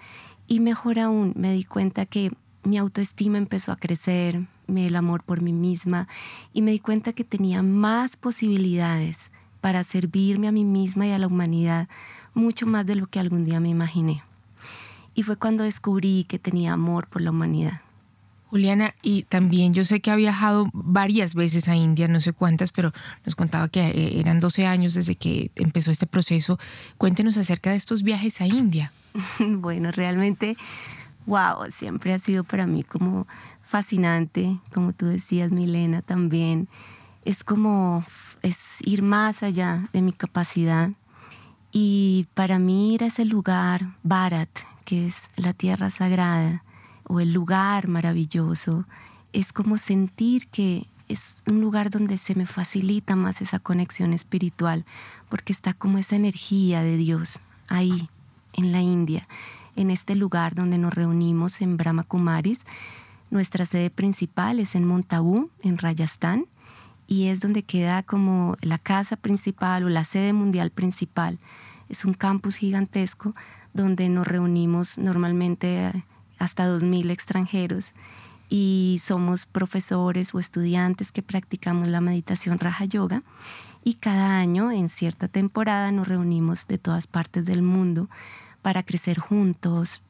Y 0.46 0.60
mejor 0.60 0.98
aún, 0.98 1.34
me 1.36 1.52
di 1.52 1.64
cuenta 1.64 2.06
que 2.06 2.32
mi 2.62 2.78
autoestima 2.78 3.38
empezó 3.38 3.72
a 3.72 3.76
crecer, 3.76 4.46
el 4.68 4.96
amor 4.96 5.22
por 5.22 5.42
mí 5.42 5.52
misma, 5.52 6.08
y 6.52 6.62
me 6.62 6.70
di 6.70 6.78
cuenta 6.78 7.12
que 7.12 7.24
tenía 7.24 7.62
más 7.62 8.16
posibilidades 8.16 9.30
para 9.60 9.84
servirme 9.84 10.48
a 10.48 10.52
mí 10.52 10.64
misma 10.64 11.06
y 11.06 11.10
a 11.10 11.18
la 11.18 11.26
humanidad, 11.26 11.88
mucho 12.34 12.66
más 12.66 12.84
de 12.86 12.96
lo 12.96 13.06
que 13.06 13.20
algún 13.20 13.44
día 13.44 13.60
me 13.60 13.68
imaginé. 13.68 14.22
Y 15.14 15.22
fue 15.22 15.36
cuando 15.36 15.64
descubrí 15.64 16.24
que 16.28 16.38
tenía 16.38 16.72
amor 16.72 17.06
por 17.06 17.22
la 17.22 17.30
humanidad. 17.30 17.80
Juliana, 18.54 18.94
y 19.02 19.24
también 19.24 19.74
yo 19.74 19.84
sé 19.84 19.98
que 20.00 20.12
ha 20.12 20.16
viajado 20.16 20.68
varias 20.72 21.34
veces 21.34 21.66
a 21.66 21.74
India, 21.74 22.06
no 22.06 22.20
sé 22.20 22.32
cuántas, 22.32 22.70
pero 22.70 22.92
nos 23.24 23.34
contaba 23.34 23.68
que 23.68 23.80
eh, 23.80 24.20
eran 24.20 24.38
12 24.38 24.64
años 24.66 24.94
desde 24.94 25.16
que 25.16 25.50
empezó 25.56 25.90
este 25.90 26.06
proceso. 26.06 26.58
Cuéntenos 26.96 27.36
acerca 27.36 27.70
de 27.70 27.76
estos 27.76 28.04
viajes 28.04 28.40
a 28.40 28.46
India. 28.46 28.92
bueno, 29.40 29.90
realmente, 29.90 30.56
wow, 31.26 31.68
siempre 31.70 32.14
ha 32.14 32.18
sido 32.20 32.44
para 32.44 32.66
mí 32.66 32.84
como 32.84 33.26
fascinante, 33.60 34.60
como 34.72 34.92
tú 34.92 35.06
decías, 35.06 35.50
Milena, 35.50 36.02
también. 36.02 36.68
Es 37.24 37.42
como 37.42 38.04
es 38.42 38.76
ir 38.84 39.02
más 39.02 39.42
allá 39.42 39.88
de 39.92 40.00
mi 40.02 40.12
capacidad. 40.12 40.90
Y 41.76 42.28
para 42.34 42.60
mí 42.60 42.94
ir 42.94 43.02
a 43.02 43.08
ese 43.08 43.24
lugar, 43.24 43.96
Bharat, 44.04 44.60
que 44.84 45.06
es 45.06 45.28
la 45.34 45.52
tierra 45.52 45.90
sagrada, 45.90 46.62
o 47.02 47.18
el 47.18 47.32
lugar 47.32 47.88
maravilloso, 47.88 48.86
es 49.32 49.52
como 49.52 49.76
sentir 49.76 50.46
que 50.46 50.86
es 51.08 51.42
un 51.48 51.60
lugar 51.60 51.90
donde 51.90 52.16
se 52.16 52.36
me 52.36 52.46
facilita 52.46 53.16
más 53.16 53.42
esa 53.42 53.58
conexión 53.58 54.12
espiritual, 54.12 54.84
porque 55.28 55.52
está 55.52 55.74
como 55.74 55.98
esa 55.98 56.14
energía 56.14 56.80
de 56.84 56.96
Dios 56.96 57.40
ahí, 57.66 58.08
en 58.52 58.70
la 58.70 58.80
India, 58.80 59.26
en 59.74 59.90
este 59.90 60.14
lugar 60.14 60.54
donde 60.54 60.78
nos 60.78 60.94
reunimos 60.94 61.60
en 61.60 61.76
Brahma 61.76 62.04
Kumaris. 62.04 62.60
Nuestra 63.32 63.66
sede 63.66 63.90
principal 63.90 64.60
es 64.60 64.76
en 64.76 64.86
Montabú, 64.86 65.50
en 65.60 65.78
Rajasthan, 65.78 66.46
y 67.06 67.28
es 67.28 67.40
donde 67.40 67.62
queda 67.62 68.02
como 68.02 68.56
la 68.60 68.78
casa 68.78 69.16
principal 69.16 69.84
o 69.84 69.88
la 69.88 70.04
sede 70.04 70.32
mundial 70.32 70.70
principal. 70.70 71.38
Es 71.88 72.04
un 72.04 72.14
campus 72.14 72.56
gigantesco 72.56 73.34
donde 73.72 74.08
nos 74.08 74.26
reunimos 74.26 74.98
normalmente 74.98 76.04
hasta 76.38 76.68
2.000 76.68 77.10
extranjeros 77.10 77.92
y 78.48 79.00
somos 79.02 79.46
profesores 79.46 80.34
o 80.34 80.38
estudiantes 80.38 81.12
que 81.12 81.22
practicamos 81.22 81.88
la 81.88 82.00
meditación 82.00 82.58
Raja 82.58 82.84
Yoga 82.84 83.22
y 83.82 83.94
cada 83.94 84.38
año 84.38 84.70
en 84.70 84.88
cierta 84.88 85.28
temporada 85.28 85.92
nos 85.92 86.08
reunimos 86.08 86.66
de 86.66 86.78
todas 86.78 87.06
partes 87.06 87.44
del 87.44 87.62
mundo 87.62 88.08
para 88.64 88.82
crecer 88.82 89.18
juntos, 89.18 90.00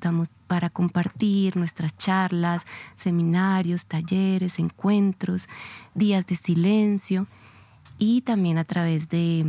para 0.47 0.71
compartir 0.71 1.57
nuestras 1.57 1.99
charlas, 1.99 2.65
seminarios, 2.95 3.87
talleres, 3.87 4.61
encuentros, 4.61 5.49
días 5.97 6.25
de 6.29 6.37
silencio. 6.37 7.27
y 7.99 8.21
también 8.21 8.59
a 8.59 8.65
través 8.65 9.09
de, 9.09 9.45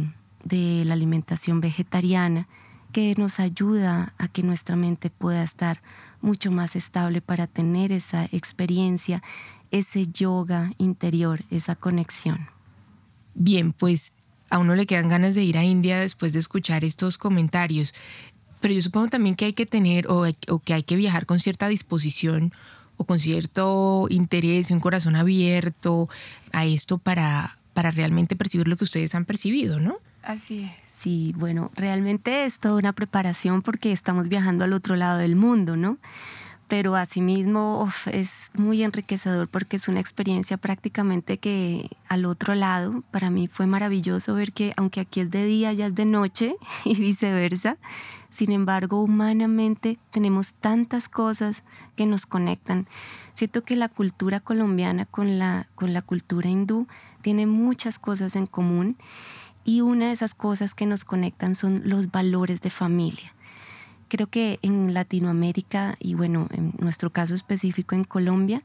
la 0.50 0.94
alimentación 0.94 1.62
vegetariana 1.62 2.48
que 2.94 3.14
nos 3.16 3.40
ayuda 3.40 4.14
a 4.18 4.28
que 4.28 4.42
nuestra 4.42 4.76
mente 4.76 5.12
pueda 5.12 5.44
estar 5.44 5.84
mucho 6.22 6.50
más 6.50 6.76
estable 6.76 7.22
para 7.22 7.46
tener 7.46 7.92
esa 7.92 8.26
experiencia, 8.32 9.22
ese 9.70 10.08
yoga 10.08 10.72
interior, 10.80 11.44
esa 11.52 11.76
conexión. 11.76 12.48
Bien, 13.36 13.72
pues 13.72 14.14
a 14.50 14.58
uno 14.58 14.76
le 14.76 14.86
quedan 14.86 15.10
ganas 15.10 15.36
de 15.36 15.44
ir 15.44 15.58
a 15.58 15.64
India 15.64 16.00
después 16.00 16.34
de 16.34 16.40
escuchar 16.40 16.84
estos 16.84 17.18
comentarios, 17.18 17.94
pero 18.66 18.74
yo 18.74 18.82
supongo 18.82 19.10
también 19.10 19.36
que 19.36 19.46
hay 19.46 19.54
que 19.54 19.68
tener 19.68 20.08
o, 20.10 20.26
que 20.66 20.74
hay 20.74 20.82
que 20.82 20.96
viajar 20.96 21.28
con 21.28 21.38
cierta 21.40 21.68
disposición 21.68 22.52
o 22.98 23.04
con 23.04 23.20
cierto 23.20 24.08
interés 24.10 24.72
y 24.72 24.74
un 24.74 24.80
corazón 24.80 25.16
abierto 25.16 26.10
a 26.52 26.66
esto 26.66 26.98
para, 26.98 27.60
para 27.76 27.92
realmente 27.92 28.36
percibir 28.36 28.68
lo 28.68 28.76
que 28.76 28.86
ustedes 28.86 29.14
han 29.14 29.26
percibido, 29.26 29.80
¿no? 29.80 29.98
Así 30.24 30.64
es. 30.64 30.72
Sí, 30.98 31.32
bueno, 31.38 31.70
realmente 31.76 32.46
es 32.46 32.58
toda 32.58 32.74
una 32.74 32.94
preparación 32.94 33.62
porque 33.62 33.92
estamos 33.92 34.30
viajando 34.30 34.64
al 34.64 34.74
otro 34.74 34.96
lado 34.96 35.20
del 35.20 35.36
mundo, 35.36 35.76
¿no? 35.76 36.00
Pero 36.68 36.96
asimismo 36.96 37.88
es 38.12 38.32
muy 38.56 38.82
enriquecedor 38.82 39.48
porque 39.48 39.76
es 39.76 39.88
una 39.88 40.00
experiencia 40.00 40.58
prácticamente 40.58 41.38
que 41.38 41.92
al 42.08 42.26
otro 42.26 42.56
lado, 42.56 43.04
para 43.12 43.30
mí 43.30 43.48
fue 43.48 43.68
maravilloso 43.68 44.34
ver 44.34 44.54
que 44.54 44.74
aunque 44.76 45.02
aquí 45.02 45.20
es 45.20 45.30
de 45.30 45.46
día, 45.46 45.72
ya 45.74 45.86
es 45.86 45.94
de 45.94 46.06
noche 46.06 46.56
y 46.84 46.96
viceversa, 46.96 47.78
sin 48.36 48.52
embargo, 48.52 49.02
humanamente 49.02 49.98
tenemos 50.12 50.56
tantas 50.56 51.08
cosas 51.08 51.64
que 51.96 52.06
nos 52.06 52.26
conectan. 52.26 52.86
Siento 53.34 53.64
que 53.64 53.78
la 53.78 53.88
cultura 53.88 54.42
colombiana 54.42 55.06
con 55.06 55.40
la, 55.40 55.68
con 55.74 55.94
la 55.94 56.02
cultura 56.02 56.50
hindú 56.50 56.86
tiene 57.22 57.46
muchas 57.46 57.98
cosas 57.98 58.36
en 58.36 58.46
común 58.46 58.98
y 59.64 59.80
una 59.80 60.08
de 60.08 60.12
esas 60.12 60.36
cosas 60.36 60.76
que 60.76 60.86
nos 60.86 61.06
conectan 61.06 61.56
son 61.56 61.84
los 61.86 62.12
valores 62.12 62.60
de 62.60 62.70
familia. 62.70 63.34
Creo 64.10 64.28
que 64.28 64.60
en 64.62 64.94
Latinoamérica 64.94 65.96
y 66.00 66.16
bueno, 66.16 66.48
en 66.52 66.74
nuestro 66.78 67.12
caso 67.12 67.36
específico 67.36 67.96
en 67.96 68.04
Colombia, 68.04 68.64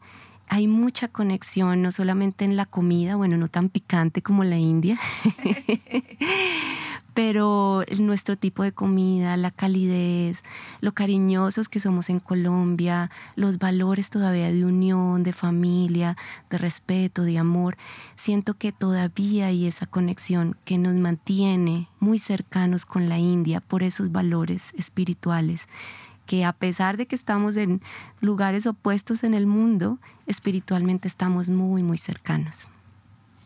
hay 0.48 0.66
mucha 0.66 1.06
conexión, 1.06 1.80
no 1.80 1.92
solamente 1.92 2.44
en 2.44 2.56
la 2.56 2.66
comida, 2.66 3.14
bueno, 3.14 3.36
no 3.36 3.46
tan 3.46 3.68
picante 3.68 4.20
como 4.20 4.42
la 4.42 4.58
India, 4.58 4.98
pero 7.14 7.84
nuestro 7.98 8.36
tipo 8.36 8.62
de 8.62 8.72
comida, 8.72 9.36
la 9.36 9.50
calidez, 9.50 10.42
lo 10.80 10.92
cariñosos 10.92 11.68
que 11.68 11.80
somos 11.80 12.08
en 12.10 12.20
Colombia, 12.20 13.10
los 13.36 13.58
valores 13.58 14.10
todavía 14.10 14.52
de 14.52 14.64
unión, 14.64 15.22
de 15.22 15.32
familia, 15.32 16.16
de 16.50 16.58
respeto, 16.58 17.22
de 17.22 17.38
amor, 17.38 17.76
siento 18.16 18.54
que 18.54 18.72
todavía 18.72 19.46
hay 19.46 19.66
esa 19.66 19.86
conexión 19.86 20.56
que 20.64 20.78
nos 20.78 20.94
mantiene 20.94 21.88
muy 21.98 22.18
cercanos 22.18 22.86
con 22.86 23.08
la 23.08 23.18
India 23.18 23.60
por 23.60 23.82
esos 23.82 24.12
valores 24.12 24.72
espirituales 24.76 25.68
que 26.26 26.44
a 26.44 26.52
pesar 26.52 26.96
de 26.96 27.06
que 27.06 27.16
estamos 27.16 27.56
en 27.56 27.82
lugares 28.20 28.64
opuestos 28.64 29.24
en 29.24 29.34
el 29.34 29.48
mundo, 29.48 29.98
espiritualmente 30.28 31.08
estamos 31.08 31.48
muy, 31.48 31.82
muy 31.82 31.98
cercanos. 31.98 32.68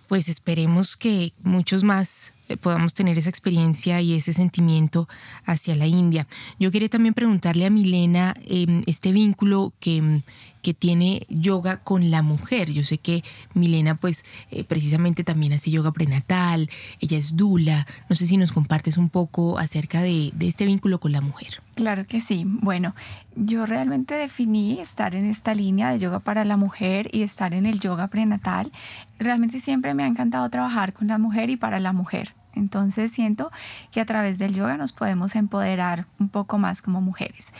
Pues 0.06 0.28
esperemos 0.28 0.98
que 0.98 1.32
muchos 1.42 1.82
más 1.82 2.33
podamos 2.60 2.94
tener 2.94 3.18
esa 3.18 3.30
experiencia 3.30 4.00
y 4.00 4.14
ese 4.14 4.32
sentimiento 4.32 5.08
hacia 5.44 5.76
la 5.76 5.86
India. 5.86 6.26
Yo 6.58 6.70
quería 6.70 6.88
también 6.88 7.14
preguntarle 7.14 7.66
a 7.66 7.70
Milena 7.70 8.34
em, 8.46 8.82
este 8.86 9.12
vínculo 9.12 9.72
que, 9.80 10.22
que, 10.62 10.74
tiene 10.74 11.26
yoga 11.28 11.78
con 11.78 12.10
la 12.10 12.22
mujer. 12.22 12.70
Yo 12.72 12.84
sé 12.84 12.98
que 12.98 13.22
Milena 13.54 13.94
pues 13.94 14.24
eh, 14.50 14.64
precisamente 14.64 15.24
también 15.24 15.52
hace 15.52 15.70
yoga 15.70 15.92
prenatal, 15.92 16.68
ella 17.00 17.18
es 17.18 17.36
dula. 17.36 17.86
No 18.08 18.16
sé 18.16 18.26
si 18.26 18.36
nos 18.36 18.52
compartes 18.52 18.96
un 18.98 19.08
poco 19.08 19.58
acerca 19.58 20.02
de 20.02 20.32
este 20.40 20.66
vínculo 20.66 21.00
con 21.00 21.12
la 21.12 21.20
mujer. 21.20 21.62
Claro 21.74 22.06
que 22.06 22.20
sí. 22.20 22.44
Bueno, 22.46 22.94
yo 23.34 23.66
realmente 23.66 24.14
definí 24.14 24.80
estar 24.80 25.14
en 25.16 25.26
esta 25.26 25.54
línea 25.54 25.90
de 25.90 25.98
yoga 25.98 26.20
para 26.20 26.44
la 26.44 26.56
mujer 26.56 27.10
y 27.12 27.22
estar 27.22 27.52
en 27.52 27.66
el 27.66 27.80
yoga 27.80 28.06
prenatal. 28.08 28.70
Realmente 29.18 29.60
siempre 29.60 29.94
me 29.94 30.02
ha 30.02 30.06
encantado 30.06 30.48
trabajar 30.50 30.92
con 30.92 31.08
la 31.08 31.18
mujer 31.18 31.50
y 31.50 31.56
para 31.56 31.80
la 31.80 31.92
mujer. 31.92 32.34
Entonces 32.54 33.12
siento 33.12 33.50
que 33.90 34.00
a 34.00 34.04
través 34.04 34.38
del 34.38 34.54
yoga 34.54 34.76
nos 34.76 34.92
podemos 34.92 35.34
empoderar 35.36 36.06
un 36.18 36.28
poco 36.28 36.58
más 36.58 36.82
como 36.82 37.00
mujeres. 37.00 37.52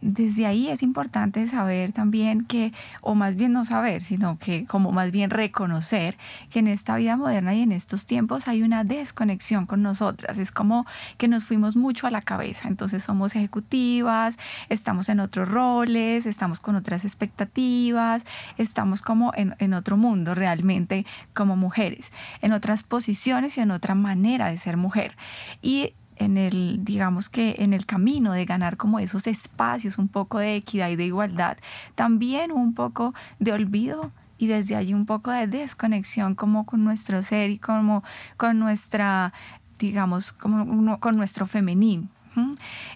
Desde 0.00 0.46
ahí 0.46 0.68
es 0.68 0.82
importante 0.82 1.46
saber 1.46 1.92
también 1.92 2.44
que, 2.44 2.72
o 3.00 3.14
más 3.14 3.36
bien 3.36 3.52
no 3.52 3.64
saber, 3.64 4.02
sino 4.02 4.38
que 4.38 4.66
como 4.66 4.92
más 4.92 5.10
bien 5.10 5.30
reconocer 5.30 6.16
que 6.50 6.60
en 6.60 6.68
esta 6.68 6.96
vida 6.96 7.16
moderna 7.16 7.54
y 7.54 7.62
en 7.62 7.72
estos 7.72 8.06
tiempos 8.06 8.48
hay 8.48 8.62
una 8.62 8.84
desconexión 8.84 9.66
con 9.66 9.82
nosotras. 9.82 10.38
Es 10.38 10.52
como 10.52 10.86
que 11.16 11.28
nos 11.28 11.44
fuimos 11.44 11.76
mucho 11.76 12.06
a 12.06 12.10
la 12.10 12.22
cabeza. 12.22 12.68
Entonces 12.68 13.04
somos 13.04 13.36
ejecutivas, 13.36 14.36
estamos 14.68 15.08
en 15.08 15.20
otros 15.20 15.48
roles, 15.48 16.26
estamos 16.26 16.60
con 16.60 16.76
otras 16.76 17.04
expectativas, 17.04 18.24
estamos 18.56 19.02
como 19.02 19.32
en, 19.34 19.54
en 19.58 19.74
otro 19.74 19.96
mundo 19.96 20.34
realmente 20.34 21.06
como 21.34 21.56
mujeres, 21.56 22.12
en 22.42 22.52
otras 22.52 22.82
posiciones 22.82 23.56
y 23.56 23.60
en 23.60 23.70
otra 23.70 23.94
manera 23.94 24.39
de 24.48 24.56
ser 24.56 24.76
mujer. 24.76 25.16
Y 25.62 25.94
en 26.16 26.36
el, 26.36 26.80
digamos 26.82 27.28
que 27.28 27.56
en 27.58 27.72
el 27.72 27.86
camino 27.86 28.32
de 28.32 28.44
ganar 28.44 28.76
como 28.76 28.98
esos 28.98 29.26
espacios, 29.26 29.98
un 29.98 30.08
poco 30.08 30.38
de 30.38 30.56
equidad 30.56 30.90
y 30.90 30.96
de 30.96 31.06
igualdad, 31.06 31.56
también 31.94 32.52
un 32.52 32.74
poco 32.74 33.14
de 33.38 33.52
olvido 33.52 34.12
y 34.36 34.46
desde 34.46 34.76
allí 34.76 34.94
un 34.94 35.06
poco 35.06 35.30
de 35.30 35.46
desconexión 35.46 36.34
como 36.34 36.66
con 36.66 36.84
nuestro 36.84 37.22
ser 37.22 37.50
y 37.50 37.58
como 37.58 38.04
con 38.36 38.58
nuestra, 38.58 39.32
digamos, 39.78 40.32
como 40.32 41.00
con 41.00 41.16
nuestro 41.16 41.46
femenino. 41.46 42.08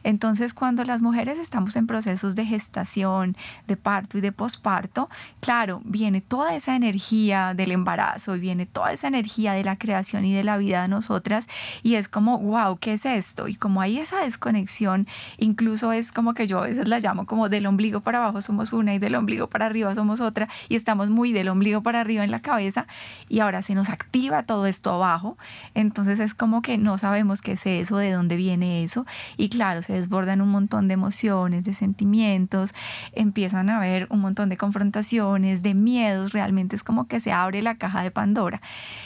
Entonces, 0.02 0.54
cuando 0.54 0.84
las 0.84 1.02
mujeres 1.02 1.38
estamos 1.38 1.76
en 1.76 1.86
procesos 1.86 2.34
de 2.34 2.44
gestación, 2.44 3.36
de 3.66 3.76
parto 3.76 4.18
y 4.18 4.20
de 4.20 4.32
posparto, 4.32 5.08
claro, 5.40 5.80
viene 5.84 6.20
toda 6.20 6.54
esa 6.54 6.76
energía 6.76 7.54
del 7.54 7.72
embarazo 7.72 8.36
y 8.36 8.40
viene 8.40 8.66
toda 8.66 8.92
esa 8.92 9.08
energía 9.08 9.52
de 9.52 9.64
la 9.64 9.76
creación 9.76 10.24
y 10.24 10.34
de 10.34 10.44
la 10.44 10.56
vida 10.56 10.82
de 10.82 10.88
nosotras 10.88 11.48
y 11.82 11.96
es 11.96 12.08
como, 12.08 12.38
wow, 12.38 12.78
¿qué 12.78 12.94
es 12.94 13.06
esto? 13.06 13.48
Y 13.48 13.56
como 13.56 13.80
hay 13.80 13.98
esa 13.98 14.20
desconexión, 14.20 15.06
incluso 15.38 15.92
es 15.92 16.12
como 16.12 16.34
que 16.34 16.46
yo 16.46 16.58
a 16.58 16.68
veces 16.68 16.88
la 16.88 17.00
llamo 17.00 17.26
como 17.26 17.48
del 17.48 17.66
ombligo 17.66 18.00
para 18.00 18.18
abajo 18.18 18.40
somos 18.42 18.72
una 18.72 18.94
y 18.94 18.98
del 18.98 19.14
ombligo 19.14 19.48
para 19.48 19.66
arriba 19.66 19.94
somos 19.94 20.20
otra 20.20 20.48
y 20.68 20.76
estamos 20.76 21.10
muy 21.10 21.32
del 21.32 21.48
ombligo 21.48 21.82
para 21.82 22.00
arriba 22.00 22.24
en 22.24 22.30
la 22.30 22.40
cabeza 22.40 22.86
y 23.28 23.40
ahora 23.40 23.62
se 23.62 23.74
nos 23.74 23.88
activa 23.88 24.44
todo 24.44 24.66
esto 24.66 24.90
abajo, 24.90 25.36
entonces 25.74 26.20
es 26.20 26.34
como 26.34 26.62
que 26.62 26.78
no 26.78 26.98
sabemos 26.98 27.42
qué 27.42 27.52
es 27.52 27.66
eso, 27.66 27.96
de 27.96 28.12
dónde 28.12 28.36
viene 28.36 28.84
eso 28.84 29.06
y 29.36 29.48
claro, 29.48 29.82
se 29.82 29.92
desbordan 29.92 30.40
un 30.40 30.48
montón 30.48 30.88
de 30.88 30.94
emociones, 30.94 31.64
de 31.64 31.74
sentimientos, 31.74 32.74
empiezan 33.12 33.70
a 33.70 33.78
haber 33.78 34.06
un 34.10 34.20
montón 34.20 34.48
de 34.48 34.56
confrontaciones, 34.56 35.62
de 35.62 35.74
miedos, 35.74 36.32
realmente 36.32 36.76
es 36.76 36.82
como 36.82 37.06
que 37.06 37.20
se 37.20 37.32
abre 37.32 37.62
la 37.62 37.76
caja 37.76 38.02
de 38.02 38.10
Pandora. 38.10 38.60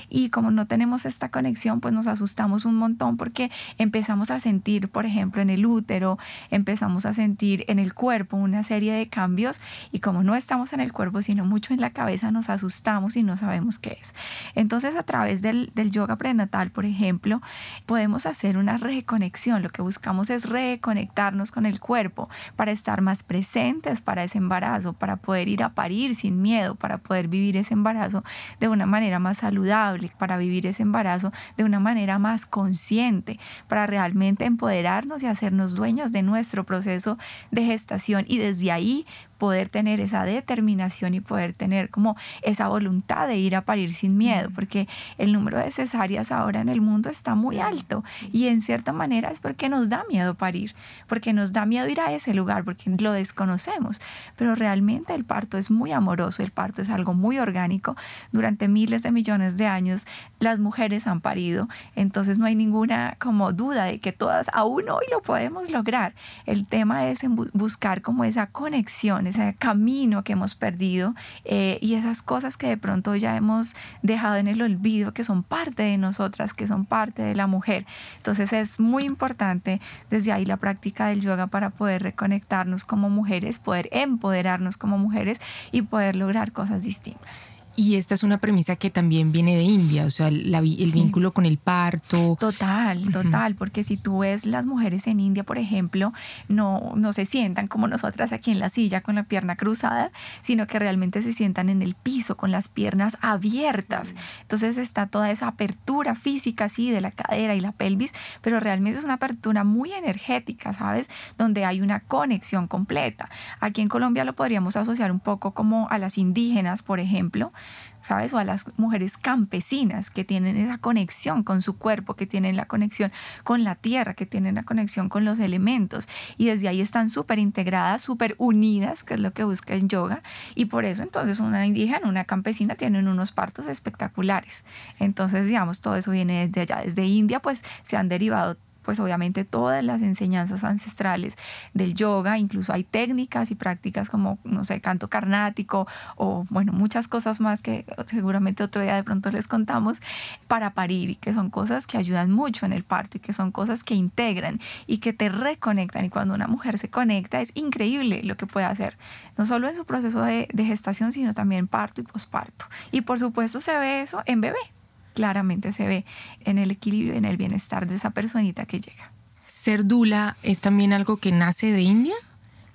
Y 0.08 0.30
como 0.30 0.50
no 0.50 0.66
tenemos 0.66 1.04
esta 1.04 1.30
conexión, 1.30 1.80
pues 1.80 1.94
nos 1.94 2.06
asustamos 2.06 2.64
un 2.64 2.76
montón 2.76 3.16
porque 3.16 3.50
empezamos 3.78 4.30
a 4.30 4.40
sentir, 4.40 4.88
por 4.88 5.06
ejemplo, 5.06 5.42
en 5.42 5.50
el 5.50 5.66
útero, 5.66 6.18
empezamos 6.50 7.06
a 7.06 7.14
sentir 7.14 7.64
en 7.68 7.78
el 7.78 7.94
cuerpo 7.94 8.36
una 8.36 8.62
serie 8.62 8.92
de 8.92 9.08
cambios 9.08 9.60
y 9.92 10.00
como 10.00 10.22
no 10.22 10.34
estamos 10.34 10.72
en 10.72 10.80
el 10.80 10.92
cuerpo, 10.92 11.22
sino 11.22 11.44
mucho 11.44 11.74
en 11.74 11.80
la 11.80 11.90
cabeza, 11.90 12.30
nos 12.30 12.50
asustamos 12.50 13.16
y 13.16 13.22
no 13.22 13.36
sabemos 13.36 13.78
qué 13.78 13.98
es. 14.00 14.14
Entonces, 14.54 14.96
a 14.96 15.02
través 15.02 15.42
del, 15.42 15.70
del 15.74 15.90
yoga 15.90 16.16
prenatal, 16.16 16.70
por 16.70 16.84
ejemplo, 16.84 17.40
podemos 17.86 18.26
hacer 18.26 18.58
una 18.58 18.76
reconexión. 18.76 19.62
Lo 19.62 19.70
que 19.70 19.82
buscamos 19.82 20.07
es 20.30 20.48
reconectarnos 20.48 21.52
con 21.52 21.66
el 21.66 21.80
cuerpo 21.80 22.28
para 22.56 22.72
estar 22.72 23.02
más 23.02 23.22
presentes 23.22 24.00
para 24.00 24.24
ese 24.24 24.38
embarazo, 24.38 24.94
para 24.94 25.16
poder 25.16 25.48
ir 25.48 25.62
a 25.62 25.74
parir 25.74 26.14
sin 26.14 26.40
miedo, 26.40 26.74
para 26.74 26.98
poder 26.98 27.28
vivir 27.28 27.56
ese 27.56 27.74
embarazo 27.74 28.24
de 28.58 28.68
una 28.68 28.86
manera 28.86 29.18
más 29.18 29.38
saludable, 29.38 30.10
para 30.18 30.38
vivir 30.38 30.66
ese 30.66 30.82
embarazo 30.82 31.30
de 31.56 31.64
una 31.64 31.78
manera 31.78 32.18
más 32.18 32.46
consciente, 32.46 33.38
para 33.68 33.86
realmente 33.86 34.44
empoderarnos 34.44 35.22
y 35.22 35.26
hacernos 35.26 35.74
dueñas 35.74 36.10
de 36.10 36.22
nuestro 36.22 36.64
proceso 36.64 37.18
de 37.50 37.64
gestación. 37.64 38.24
Y 38.28 38.38
desde 38.38 38.72
ahí 38.72 39.06
poder 39.38 39.68
tener 39.68 40.00
esa 40.00 40.24
determinación 40.24 41.14
y 41.14 41.20
poder 41.20 41.54
tener 41.54 41.90
como 41.90 42.16
esa 42.42 42.68
voluntad 42.68 43.28
de 43.28 43.36
ir 43.36 43.56
a 43.56 43.62
parir 43.62 43.92
sin 43.92 44.18
miedo, 44.18 44.50
porque 44.54 44.88
el 45.16 45.32
número 45.32 45.58
de 45.58 45.70
cesáreas 45.70 46.32
ahora 46.32 46.60
en 46.60 46.68
el 46.68 46.80
mundo 46.80 47.08
está 47.08 47.34
muy 47.34 47.60
alto 47.60 48.04
y 48.32 48.48
en 48.48 48.60
cierta 48.60 48.92
manera 48.92 49.30
es 49.30 49.40
porque 49.40 49.68
nos 49.68 49.88
da 49.88 50.04
miedo 50.08 50.34
parir, 50.34 50.74
porque 51.06 51.32
nos 51.32 51.52
da 51.52 51.64
miedo 51.66 51.88
ir 51.88 52.00
a 52.00 52.12
ese 52.12 52.34
lugar, 52.34 52.64
porque 52.64 52.90
lo 52.98 53.12
desconocemos, 53.12 54.00
pero 54.36 54.54
realmente 54.54 55.14
el 55.14 55.24
parto 55.24 55.56
es 55.56 55.70
muy 55.70 55.92
amoroso, 55.92 56.42
el 56.42 56.50
parto 56.50 56.82
es 56.82 56.90
algo 56.90 57.14
muy 57.14 57.38
orgánico. 57.38 57.96
Durante 58.32 58.68
miles 58.68 59.02
de 59.02 59.12
millones 59.12 59.56
de 59.56 59.66
años 59.66 60.06
las 60.40 60.58
mujeres 60.58 61.06
han 61.06 61.20
parido, 61.20 61.68
entonces 61.94 62.38
no 62.38 62.46
hay 62.46 62.56
ninguna 62.56 63.16
como 63.20 63.52
duda 63.52 63.84
de 63.84 64.00
que 64.00 64.12
todas 64.12 64.48
aún 64.52 64.88
hoy 64.88 65.04
lo 65.12 65.22
podemos 65.22 65.70
lograr. 65.70 66.14
El 66.46 66.66
tema 66.66 67.08
es 67.08 67.20
buscar 67.52 68.02
como 68.02 68.24
esa 68.24 68.48
conexión, 68.48 69.27
ese 69.28 69.54
camino 69.58 70.24
que 70.24 70.32
hemos 70.32 70.54
perdido 70.54 71.14
eh, 71.44 71.78
y 71.80 71.94
esas 71.94 72.22
cosas 72.22 72.56
que 72.56 72.68
de 72.68 72.76
pronto 72.76 73.14
ya 73.16 73.36
hemos 73.36 73.74
dejado 74.02 74.36
en 74.36 74.48
el 74.48 74.62
olvido, 74.62 75.12
que 75.12 75.24
son 75.24 75.42
parte 75.42 75.82
de 75.82 75.98
nosotras, 75.98 76.54
que 76.54 76.66
son 76.66 76.84
parte 76.84 77.22
de 77.22 77.34
la 77.34 77.46
mujer. 77.46 77.86
Entonces 78.16 78.52
es 78.52 78.80
muy 78.80 79.04
importante 79.04 79.80
desde 80.10 80.32
ahí 80.32 80.44
la 80.44 80.56
práctica 80.56 81.08
del 81.08 81.20
yoga 81.20 81.46
para 81.48 81.70
poder 81.70 82.02
reconectarnos 82.02 82.84
como 82.84 83.10
mujeres, 83.10 83.58
poder 83.58 83.88
empoderarnos 83.92 84.76
como 84.76 84.98
mujeres 84.98 85.40
y 85.72 85.82
poder 85.82 86.16
lograr 86.16 86.52
cosas 86.52 86.82
distintas. 86.82 87.57
Y 87.78 87.94
esta 87.94 88.16
es 88.16 88.24
una 88.24 88.38
premisa 88.38 88.74
que 88.74 88.90
también 88.90 89.30
viene 89.30 89.54
de 89.54 89.62
India, 89.62 90.04
o 90.04 90.10
sea, 90.10 90.26
el 90.26 90.90
vínculo 90.92 91.32
con 91.32 91.46
el 91.46 91.58
parto. 91.58 92.36
Total, 92.40 93.12
total, 93.12 93.54
porque 93.54 93.84
si 93.84 93.96
tú 93.96 94.18
ves 94.18 94.46
las 94.46 94.66
mujeres 94.66 95.06
en 95.06 95.20
India, 95.20 95.44
por 95.44 95.58
ejemplo, 95.58 96.12
no, 96.48 96.94
no 96.96 97.12
se 97.12 97.24
sientan 97.24 97.68
como 97.68 97.86
nosotras 97.86 98.32
aquí 98.32 98.50
en 98.50 98.58
la 98.58 98.68
silla 98.68 99.00
con 99.00 99.14
la 99.14 99.22
pierna 99.22 99.54
cruzada, 99.54 100.10
sino 100.42 100.66
que 100.66 100.80
realmente 100.80 101.22
se 101.22 101.32
sientan 101.32 101.68
en 101.68 101.80
el 101.80 101.94
piso 101.94 102.36
con 102.36 102.50
las 102.50 102.66
piernas 102.66 103.16
abiertas. 103.20 104.12
Entonces 104.42 104.76
está 104.76 105.06
toda 105.06 105.30
esa 105.30 105.46
apertura 105.46 106.16
física, 106.16 106.64
así, 106.64 106.90
de 106.90 107.00
la 107.00 107.12
cadera 107.12 107.54
y 107.54 107.60
la 107.60 107.70
pelvis, 107.70 108.12
pero 108.42 108.58
realmente 108.58 108.98
es 108.98 109.04
una 109.04 109.14
apertura 109.14 109.62
muy 109.62 109.92
energética, 109.92 110.72
¿sabes? 110.72 111.08
Donde 111.36 111.64
hay 111.64 111.80
una 111.80 112.00
conexión 112.00 112.66
completa. 112.66 113.30
Aquí 113.60 113.82
en 113.82 113.88
Colombia 113.88 114.24
lo 114.24 114.34
podríamos 114.34 114.74
asociar 114.74 115.12
un 115.12 115.20
poco 115.20 115.54
como 115.54 115.88
a 115.90 115.98
las 115.98 116.18
indígenas, 116.18 116.82
por 116.82 116.98
ejemplo, 116.98 117.52
¿sabes? 118.02 118.32
O 118.32 118.38
a 118.38 118.44
las 118.44 118.64
mujeres 118.78 119.16
campesinas 119.16 120.10
que 120.10 120.24
tienen 120.24 120.56
esa 120.56 120.78
conexión 120.78 121.42
con 121.42 121.62
su 121.62 121.76
cuerpo, 121.76 122.14
que 122.14 122.26
tienen 122.26 122.56
la 122.56 122.66
conexión 122.66 123.12
con 123.44 123.64
la 123.64 123.74
tierra, 123.74 124.14
que 124.14 124.26
tienen 124.26 124.54
la 124.54 124.62
conexión 124.62 125.08
con 125.08 125.24
los 125.24 125.38
elementos. 125.38 126.08
Y 126.36 126.46
desde 126.46 126.68
ahí 126.68 126.80
están 126.80 127.10
súper 127.10 127.38
integradas, 127.38 128.02
súper 128.02 128.34
unidas, 128.38 129.04
que 129.04 129.14
es 129.14 129.20
lo 129.20 129.32
que 129.32 129.44
busca 129.44 129.74
en 129.74 129.88
yoga. 129.88 130.22
Y 130.54 130.66
por 130.66 130.84
eso 130.84 131.02
entonces 131.02 131.40
una 131.40 131.66
indígena, 131.66 132.08
una 132.08 132.24
campesina 132.24 132.76
tienen 132.76 133.08
unos 133.08 133.32
partos 133.32 133.66
espectaculares. 133.66 134.64
Entonces, 134.98 135.46
digamos, 135.46 135.80
todo 135.80 135.96
eso 135.96 136.10
viene 136.10 136.46
desde 136.46 136.62
allá. 136.62 136.82
Desde 136.84 137.04
India, 137.04 137.40
pues 137.40 137.62
se 137.82 137.96
han 137.96 138.08
derivado 138.08 138.56
pues 138.88 139.00
obviamente 139.00 139.44
todas 139.44 139.84
las 139.84 140.00
enseñanzas 140.00 140.64
ancestrales 140.64 141.36
del 141.74 141.94
yoga, 141.94 142.38
incluso 142.38 142.72
hay 142.72 142.84
técnicas 142.84 143.50
y 143.50 143.54
prácticas 143.54 144.08
como, 144.08 144.38
no 144.44 144.64
sé, 144.64 144.80
canto 144.80 145.08
carnático 145.08 145.86
o, 146.16 146.46
bueno, 146.48 146.72
muchas 146.72 147.06
cosas 147.06 147.38
más 147.42 147.60
que 147.60 147.84
seguramente 148.06 148.62
otro 148.62 148.80
día 148.80 148.96
de 148.96 149.04
pronto 149.04 149.30
les 149.30 149.46
contamos 149.46 149.98
para 150.46 150.70
parir 150.70 151.10
y 151.10 151.16
que 151.16 151.34
son 151.34 151.50
cosas 151.50 151.86
que 151.86 151.98
ayudan 151.98 152.30
mucho 152.30 152.64
en 152.64 152.72
el 152.72 152.82
parto 152.82 153.18
y 153.18 153.20
que 153.20 153.34
son 153.34 153.52
cosas 153.52 153.84
que 153.84 153.94
integran 153.94 154.58
y 154.86 155.00
que 155.00 155.12
te 155.12 155.28
reconectan. 155.28 156.06
Y 156.06 156.08
cuando 156.08 156.32
una 156.32 156.46
mujer 156.46 156.78
se 156.78 156.88
conecta 156.88 157.42
es 157.42 157.50
increíble 157.52 158.22
lo 158.22 158.38
que 158.38 158.46
puede 158.46 158.64
hacer, 158.64 158.96
no 159.36 159.44
solo 159.44 159.68
en 159.68 159.76
su 159.76 159.84
proceso 159.84 160.22
de, 160.22 160.48
de 160.50 160.64
gestación, 160.64 161.12
sino 161.12 161.34
también 161.34 161.68
parto 161.68 162.00
y 162.00 162.04
posparto. 162.04 162.64
Y 162.90 163.02
por 163.02 163.18
supuesto 163.18 163.60
se 163.60 163.76
ve 163.76 164.00
eso 164.00 164.22
en 164.24 164.40
bebé 164.40 164.77
claramente 165.18 165.72
se 165.72 165.84
ve 165.88 166.04
en 166.44 166.58
el 166.58 166.70
equilibrio, 166.70 167.14
en 167.14 167.24
el 167.24 167.36
bienestar 167.36 167.88
de 167.88 167.96
esa 167.96 168.10
personita 168.10 168.66
que 168.66 168.80
llega. 168.80 169.10
¿Ser 169.48 169.84
dula 169.84 170.36
es 170.44 170.60
también 170.60 170.92
algo 170.92 171.16
que 171.16 171.32
nace 171.32 171.72
de 171.72 171.82
India? 171.82 172.14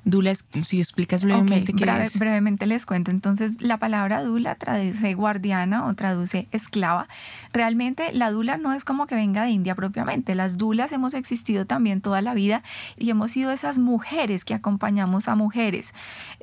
Dula, 0.06 0.34
si 0.64 0.82
explicas 0.82 1.24
brevemente 1.24 1.72
qué 1.72 1.86
es. 2.04 2.20
Brevemente 2.20 2.66
les 2.66 2.86
cuento. 2.86 3.10
Entonces, 3.10 3.62
la 3.62 3.78
palabra 3.78 4.22
dula 4.22 4.56
traduce 4.56 5.14
guardiana 5.14 5.86
o 5.86 5.94
traduce 5.94 6.50
esclava. 6.52 7.08
Realmente, 7.54 8.12
la 8.12 8.30
dula 8.30 8.58
no 8.58 8.74
es 8.74 8.84
como 8.84 9.08
que 9.08 9.16
venga 9.16 9.44
de 9.44 9.52
India 9.52 9.76
propiamente. 9.76 10.36
Las 10.36 10.58
dulas 10.58 10.92
hemos 10.92 11.14
existido 11.14 11.66
también 11.66 12.02
toda 12.02 12.22
la 12.22 12.34
vida 12.34 12.64
y 12.98 13.12
hemos 13.12 13.32
sido 13.32 13.52
esas 13.52 13.80
mujeres 13.80 14.44
que 14.44 14.54
acompañamos 14.54 15.30
a 15.30 15.36
mujeres 15.36 15.94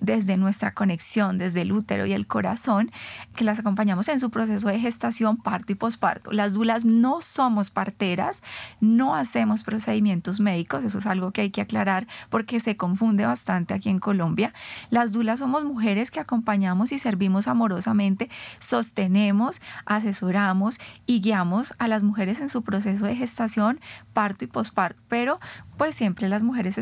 desde 0.01 0.39
nuestra 0.39 0.73
conexión, 0.73 1.37
desde 1.37 1.61
el 1.61 1.73
útero 1.73 2.07
y 2.07 2.15
el 2.15 2.27
corazón, 2.27 2.91
que 3.37 3.45
las 3.45 3.59
acompañamos 3.59 4.09
en 4.09 4.21
su 4.21 4.31
proceso 4.31 4.69
de 4.69 4.81
gestación, 4.81 5.37
parto 5.37 5.73
y 5.73 5.75
posparto. 5.75 6.33
Las 6.33 6.55
dulas 6.55 6.87
no 6.87 7.21
somos 7.21 7.71
parteras, 7.71 8.43
no 8.81 9.15
hacemos 9.15 9.65
procedimientos 9.65 10.41
médicos. 10.41 10.83
Eso 10.83 10.97
es 10.99 11.05
algo 11.05 11.33
que 11.33 11.43
hay 11.43 11.51
que 11.51 11.61
aclarar 11.61 12.07
porque 12.31 12.59
se 12.59 12.79
confunde 12.79 13.27
bastante 13.27 13.50
aquí 13.51 13.89
en 13.89 13.99
Colombia. 13.99 14.53
Las 14.91 15.13
dulas 15.13 15.41
somos 15.41 15.65
mujeres 15.65 16.11
que 16.11 16.21
acompañamos 16.21 16.93
y 16.93 16.99
servimos 16.99 17.49
amorosamente, 17.49 18.31
sostenemos, 18.59 19.61
asesoramos 19.85 20.81
y 21.07 21.21
guiamos 21.21 21.75
a 21.79 21.89
las 21.89 22.03
mujeres 22.03 22.41
en 22.41 22.49
su 22.49 22.63
proceso 22.63 23.05
de 23.05 23.17
gestación, 23.17 23.81
parto 24.13 24.45
y 24.45 24.49
posparto, 24.49 25.01
pero 25.09 25.41
pues 25.77 25.95
siempre 25.95 26.29
las 26.29 26.43
mujeres 26.43 26.79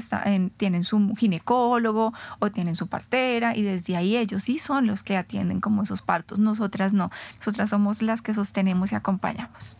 tienen 0.56 0.84
su 0.84 1.14
ginecólogo 1.16 2.12
o 2.38 2.50
tienen 2.50 2.76
su 2.76 2.88
partera 2.88 3.56
y 3.56 3.62
desde 3.62 3.96
ahí 3.96 4.16
ellos 4.16 4.44
sí 4.44 4.58
son 4.58 4.86
los 4.86 5.02
que 5.02 5.16
atienden 5.16 5.60
como 5.60 5.82
esos 5.82 6.02
partos, 6.02 6.38
nosotras 6.38 6.92
no, 6.92 7.10
nosotras 7.36 7.70
somos 7.70 8.02
las 8.02 8.22
que 8.22 8.34
sostenemos 8.34 8.92
y 8.92 8.94
acompañamos. 8.94 9.78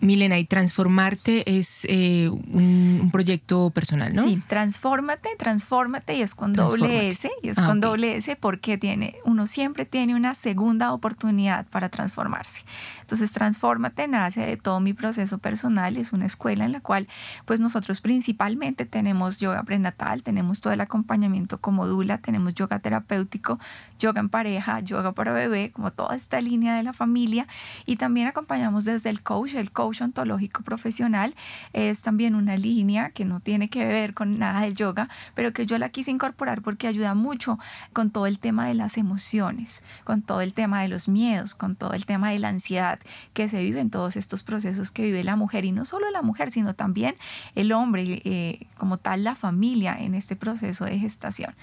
Milena, 0.00 0.38
y 0.38 0.44
Transformarte 0.44 1.58
es 1.58 1.84
eh, 1.88 2.28
un, 2.28 3.08
proyecto 3.12 3.70
personal, 3.70 4.12
¿no? 4.14 4.22
Sí, 4.22 4.42
Transfórmate, 4.46 5.30
Transfórmate 5.38 6.14
y 6.14 6.22
es 6.22 6.34
con 6.34 6.52
doble 6.52 7.08
S, 7.08 7.30
y 7.42 7.48
es 7.48 7.58
ah, 7.58 7.66
con 7.66 7.80
doble 7.80 8.16
S 8.16 8.36
porque 8.36 8.78
tiene, 8.78 9.16
uno 9.38 9.46
siempre 9.46 9.84
tiene 9.84 10.16
una 10.16 10.34
segunda 10.34 10.92
oportunidad 10.92 11.64
para 11.68 11.88
transformarse. 11.88 12.64
Entonces, 13.02 13.30
Transfórmate 13.30 14.08
nace 14.08 14.40
de 14.40 14.56
todo 14.56 14.80
mi 14.80 14.94
proceso 14.94 15.38
personal, 15.38 15.96
es 15.96 16.12
una 16.12 16.26
escuela 16.26 16.64
en 16.64 16.72
la 16.72 16.80
cual 16.80 17.06
pues 17.44 17.60
nosotros 17.60 18.00
principalmente 18.00 18.84
tenemos 18.84 19.38
yoga 19.38 19.62
prenatal, 19.62 20.24
tenemos 20.24 20.60
todo 20.60 20.72
el 20.72 20.80
acompañamiento 20.80 21.58
como 21.58 21.86
dula, 21.86 22.18
tenemos 22.18 22.54
yoga 22.56 22.80
terapéutico, 22.80 23.60
yoga 24.00 24.18
en 24.18 24.28
pareja, 24.28 24.80
yoga 24.80 25.12
para 25.12 25.32
bebé, 25.32 25.70
como 25.70 25.92
toda 25.92 26.16
esta 26.16 26.40
línea 26.40 26.74
de 26.74 26.82
la 26.82 26.92
familia 26.92 27.46
y 27.86 27.94
también 27.94 28.26
acompañamos 28.26 28.84
desde 28.84 29.08
el 29.08 29.22
coach, 29.22 29.54
el 29.54 29.70
coach 29.70 30.02
ontológico 30.02 30.62
profesional 30.62 31.36
es 31.72 32.02
también 32.02 32.34
una 32.34 32.56
línea 32.56 33.10
que 33.10 33.24
no 33.24 33.38
tiene 33.38 33.70
que 33.70 33.86
ver 33.86 34.14
con 34.14 34.36
nada 34.40 34.62
del 34.62 34.74
yoga, 34.74 35.08
pero 35.36 35.52
que 35.52 35.64
yo 35.64 35.78
la 35.78 35.90
quise 35.90 36.10
incorporar 36.10 36.60
porque 36.60 36.88
ayuda 36.88 37.14
mucho 37.14 37.60
con 37.92 38.10
todo 38.10 38.26
el 38.26 38.40
tema 38.40 38.66
de 38.66 38.74
las 38.74 38.98
emociones, 38.98 39.27
con 40.04 40.22
todo 40.22 40.40
el 40.40 40.54
tema 40.54 40.82
de 40.82 40.88
los 40.88 41.08
miedos, 41.08 41.54
con 41.54 41.76
todo 41.76 41.92
el 41.92 42.06
tema 42.06 42.30
de 42.30 42.38
la 42.38 42.48
ansiedad 42.48 42.98
que 43.34 43.48
se 43.48 43.62
vive 43.62 43.80
en 43.80 43.90
todos 43.90 44.16
estos 44.16 44.42
procesos 44.42 44.90
que 44.90 45.02
vive 45.02 45.22
la 45.22 45.36
mujer 45.36 45.64
y 45.64 45.72
no 45.72 45.84
solo 45.84 46.10
la 46.10 46.22
mujer, 46.22 46.50
sino 46.50 46.74
también 46.74 47.14
el 47.54 47.72
hombre, 47.72 48.22
eh, 48.24 48.66
como 48.76 48.96
tal 48.98 49.24
la 49.24 49.34
familia 49.34 49.96
en 49.98 50.14
este 50.14 50.34
proceso 50.36 50.84
de 50.84 50.98
gestación. 50.98 51.54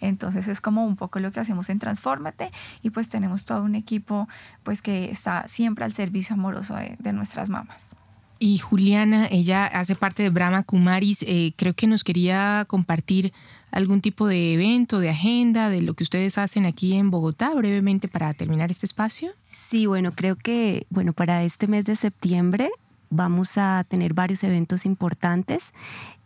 Entonces 0.00 0.48
es 0.48 0.60
como 0.60 0.84
un 0.86 0.96
poco 0.96 1.18
lo 1.18 1.30
que 1.32 1.40
hacemos 1.40 1.70
en 1.70 1.78
Transfórmate 1.78 2.50
y 2.82 2.90
pues 2.90 3.08
tenemos 3.08 3.44
todo 3.44 3.62
un 3.62 3.74
equipo 3.74 4.28
pues 4.62 4.82
que 4.82 5.10
está 5.10 5.48
siempre 5.48 5.84
al 5.84 5.92
servicio 5.92 6.34
amoroso 6.34 6.74
de 6.74 7.12
nuestras 7.12 7.48
mamás. 7.48 7.96
Y 8.44 8.58
Juliana, 8.58 9.26
ella 9.30 9.64
hace 9.64 9.94
parte 9.94 10.22
de 10.22 10.28
Brahma 10.28 10.64
Kumaris. 10.64 11.22
Eh, 11.22 11.54
creo 11.56 11.72
que 11.72 11.86
nos 11.86 12.04
quería 12.04 12.66
compartir 12.68 13.32
algún 13.70 14.02
tipo 14.02 14.26
de 14.26 14.52
evento, 14.52 15.00
de 15.00 15.08
agenda, 15.08 15.70
de 15.70 15.80
lo 15.80 15.94
que 15.94 16.02
ustedes 16.02 16.36
hacen 16.36 16.66
aquí 16.66 16.92
en 16.92 17.10
Bogotá, 17.10 17.54
brevemente 17.54 18.06
para 18.06 18.34
terminar 18.34 18.70
este 18.70 18.84
espacio. 18.84 19.30
Sí, 19.48 19.86
bueno, 19.86 20.12
creo 20.12 20.36
que 20.36 20.86
bueno 20.90 21.14
para 21.14 21.42
este 21.42 21.68
mes 21.68 21.86
de 21.86 21.96
septiembre 21.96 22.70
vamos 23.08 23.56
a 23.56 23.82
tener 23.88 24.12
varios 24.12 24.44
eventos 24.44 24.84
importantes. 24.84 25.62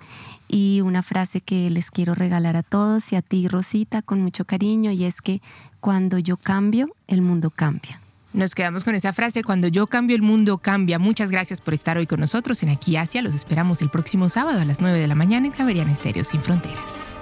y 0.48 0.82
una 0.82 1.02
frase 1.02 1.42
que 1.42 1.72
les 1.72 1.90
quiero 1.90 2.14
regalar 2.14 2.56
a 2.56 2.64
todos 2.64 3.12
y 3.12 3.16
a 3.16 3.24
ti, 3.24 3.48
Rosita, 3.48 4.04
con 4.04 4.22
mucho 4.22 4.46
cariño, 4.46 4.92
y 4.92 5.06
es 5.06 5.22
que 5.22 5.42
cuando 5.80 6.20
yo 6.20 6.38
cambio, 6.38 6.96
el 7.08 7.22
mundo 7.22 7.50
cambia. 7.50 8.03
Nos 8.34 8.56
quedamos 8.56 8.84
con 8.84 8.96
esa 8.96 9.14
frase, 9.14 9.44
cuando 9.44 9.68
yo 9.68 9.86
cambio, 9.86 10.16
el 10.16 10.24
mundo 10.24 10.58
cambia. 10.58 10.98
Muchas 10.98 11.30
gracias 11.30 11.62
por 11.62 11.76
estar 11.76 12.00
hoy 12.00 12.08
con 12.08 12.20
nosotros 12.20 12.64
en 12.64 12.70
Aquí 12.70 12.98
Asia. 12.98 13.22
Los 13.22 13.36
esperamos 13.36 13.82
el 13.84 13.90
próximo 13.90 14.28
sábado 14.28 14.60
a 14.60 14.66
las 14.66 14.82
9 14.82 14.98
de 14.98 15.08
la 15.08 15.14
mañana 15.14 15.46
en 15.46 15.54
Javeriana 15.54 15.92
Estéreo 15.92 16.24
Sin 16.24 16.42
Fronteras. 16.42 17.20